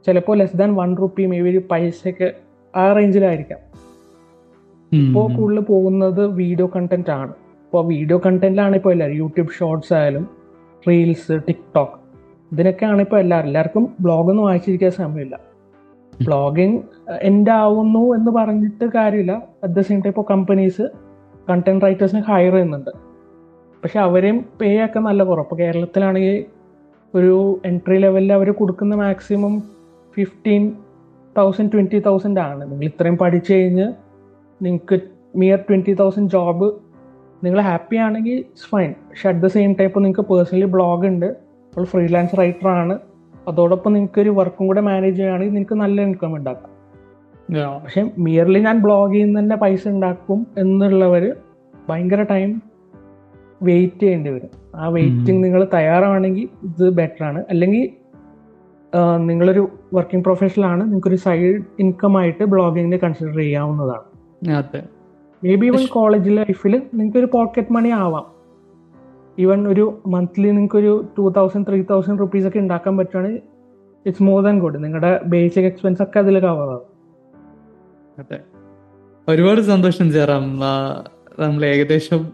[0.08, 2.34] ചിലപ്പോൾ less than one rupee may be ഒരു പൈസയൊക്കെ
[2.76, 3.60] ആ റേഞ്ചിലായിരിക്കാം
[4.92, 7.34] ഇപ്പോൾ കൂടുതൽ പോകുന്നത് വീഡിയോ കണ്ടന്റ് ആണ്.
[7.66, 9.18] ഇപ്പോൾ വീഡിയോ കണ്ടന്റിലാണ് ഇപ്പോൾ എല്ലാവരും.
[9.18, 10.26] യൂട്യൂബ് ഷോർട്സ് ആയാലും
[10.88, 11.98] റീൽസ് ടിക്ടോക്ക്
[12.52, 13.48] ഇതിനൊക്കെയാണ് ഇപ്പോൾ എല്ലാവരും.
[13.48, 15.40] എല്ലാവർക്കും ബ്ലോഗൊന്നും വായിച്ചിരിക്കാൻ സമയമില്ല.
[16.14, 16.78] ബ്ലോഗിങ്
[17.22, 19.34] എന്റെ ആവുന്നു എന്ന് പറഞ്ഞിട്ട് കാര്യമില്ല.
[19.64, 20.86] അറ്റ് ദ സെയിം ടൈം ഇപ്പോൾ കമ്പനീസ്
[21.50, 22.89] കണ്ടന്റ് റൈറ്റേഴ്സിനെ ഹയർ ചെയ്യുന്നുണ്ട്.
[23.84, 25.46] പക്ഷെ അവരെയും പേ ഒക്കെ നല്ല കുറവ്.
[25.46, 26.46] ഇപ്പോൾ കേരളത്തിലാണെങ്കിൽ
[27.18, 29.64] ഒരു എൻട്രി ലെവലിൽ അവർ കൊടുക്കുന്ന maximum
[30.16, 30.72] fifteen
[31.38, 32.72] thousand twenty thousand ആണ്.
[32.72, 33.94] നിങ്ങൾ ഇത്രയും പഠിച്ചു കഴിഞ്ഞ്
[34.62, 35.00] നിങ്ങൾക്ക്
[35.36, 36.74] മിയർ ട്വന്റി തൗസൻഡ് ജോബ്
[37.46, 41.26] നിങ്ങൾ ഹാപ്പി ആണെങ്കിൽ ഇറ്റ്സ് ഫൈൻ പക്ഷെ അറ്റ് ദ സെയിം ടൈം ഇപ്പോൾ നിങ്ങൾക്ക് പേഴ്സണലി ബ്ലോഗ് ഉണ്ട്.
[41.26, 43.00] അപ്പോൾ ഫ്രീലാൻസ് റൈറ്റർ ആണ്.
[43.48, 46.73] അതോടൊപ്പം നിങ്ങൾക്ക് ഒരു വർക്കും കൂടെ മാനേജ് ചെയ്യുകയാണെങ്കിൽ നിങ്ങൾക്ക് നല്ല ഇൻകം ഉണ്ടാക്കാം.
[47.54, 51.36] പക്ഷെ മിയർലി ഞാൻ ബ്ലോഗിൽ നിന്ന് തന്നെ പൈസ ഉണ്ടാക്കും എന്നുള്ളവർ
[51.89, 52.62] ഭയങ്കര ടൈം
[53.62, 54.49] വെയിറ്റ് ചെയ്യേണ്ടി വരും.
[54.76, 57.43] ആ വെയിറ്റിംഗ് നിങ്ങൾ തയ്യാറാണെങ്കിൽ ഇത് ബെറ്റർ ആണ്.
[57.49, 57.89] അല്ലെങ്കിൽ
[59.18, 64.08] നിങ്ങളൊരു വർക്കിംഗ് പ്രൊഫഷണൽ ആണ് നിങ്ങൾക്കൊരു സൈഡ് ഇൻകം ആയിട്ട് ബ്ലോഗിങ്ങിനെ കൺസിഡർ ചെയ്യാവുന്നതാണ്.
[65.43, 68.26] മേ ബി ഇവൻ കോളേജ് ലൈഫിൽ നിങ്ങൾക്ക് ഒരു പോക്കറ്റ് മണി ആവാം.
[69.39, 73.41] ഈവൻ ഒരു മന്ത്ലി നിങ്ങൾക്ക് ഒരു two thousand three thousand rupees ഒക്കെ ഉണ്ടാക്കാൻ പറ്റുവാണെങ്കിൽ
[74.06, 76.93] ഇറ്റ്സ് മോർ ദാൻ ഗുഡ് നിങ്ങളുടെ ബേസിക് എക്സ്പെൻസ് ഒക്കെ അതിൽ കവർ ആവും.
[78.20, 78.39] അതെ.
[79.28, 80.59] ഒരുപാട് സന്തോഷം ചേരാം
[81.39, 82.32] നമ്മൾ ഏകദേശം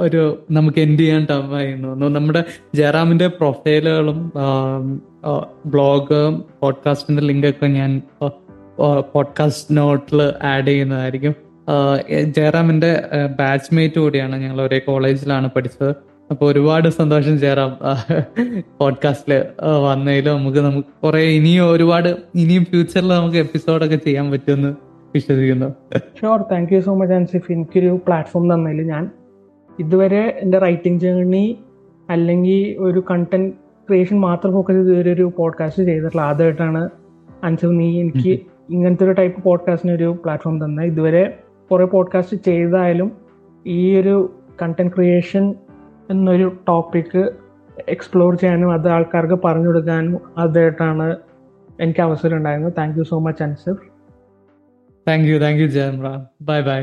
[0.00, 2.08] ഒരു നമുക്ക് എൻഡ് ചെയ്യാൻ ടൈം ആയിരുന്നു.
[2.08, 4.32] നമ്മുടെ ജയറാമിന്റെ പ്രൊഫൈലുകളും
[5.66, 8.02] ബ്ലോഗ് പോഡ്കാസ്റ്റിന്റെ ലിങ്കൊക്കെ ഞാൻ
[9.12, 11.34] പോഡ്കാസ്റ്റ് നോട്ടിൽ ആഡ് ചെയ്യുന്നതായിരിക്കും.
[12.24, 13.04] ജയറാമിന്റെ
[13.38, 15.94] ബാച്ച്മേറ്റ് കൂടിയാണ് ഞങ്ങൾ ഒരേ കോളേജിലാണ് പഠിച്ചത്.
[16.30, 17.76] അപ്പൊ ഒരുപാട് സന്തോഷം ജയറാം.
[18.78, 19.44] പോഡ്കാസ്റ്റിൽ
[19.84, 25.98] വന്നതിലും നമുക്ക് നമുക്ക് കുറെ ഇനിയും ഒരുപാട് ഇനിയും ഫ്യൂച്ചറിൽ നമുക്ക് എപ്പിസോഡൊക്കെ ചെയ്യാൻ പറ്റുമെന്ന് വിശ്വസിക്കുന്നു.
[26.20, 29.10] Sure thank you so much Ansif എനിക്കൊരു പ്ലാറ്റ്ഫോം തന്നതിൽ ഞാൻ.
[29.78, 31.58] ഇതുവരെ എന്റെ റൈറ്റിംഗ് ജേണി
[32.10, 33.52] അല്ലെങ്കിൽ ഒരു കണ്ടന്റ്
[33.88, 36.88] ക്രിയേഷൻ മാത്രം ഫോക്കസ് ചെയ്ത് ഇതുവരെ ഒരു പോഡ്കാസ്റ്റ് ചെയ്തിട്ടുള്ള ആദ്യമായിട്ടാണ്
[37.44, 38.40] അൻസിഫ് നീ എനിക്ക്
[38.70, 40.84] ഇങ്ങനത്തെ ഒരു ടൈപ്പ് പോഡ്കാസ്റ്റിന് ഒരു പ്ലാറ്റ്ഫോം തന്നെ.
[40.84, 41.38] ഇതുവരെ
[41.70, 43.12] കുറേ പോഡ്കാസ്റ്റ് ചെയ്തായാലും
[43.66, 44.32] ഈ ഒരു
[44.62, 45.54] കണ്ടന്റ് ക്രിയേഷൻ
[46.10, 47.32] എന്നൊരു ടോപ്പിക്ക്
[47.88, 51.16] എക്സ്പ്ലോർ ചെയ്യാനും അത് ആൾക്കാർക്ക് പറഞ്ഞു കൊടുക്കാനും അതായിട്ടാണ്
[51.80, 52.72] എനിക്ക് അവസരം ഉണ്ടായിരുന്നത്.
[52.78, 53.97] Thank you so much Ansif
[55.06, 56.80] thank you thank you Jayan Ram bye bye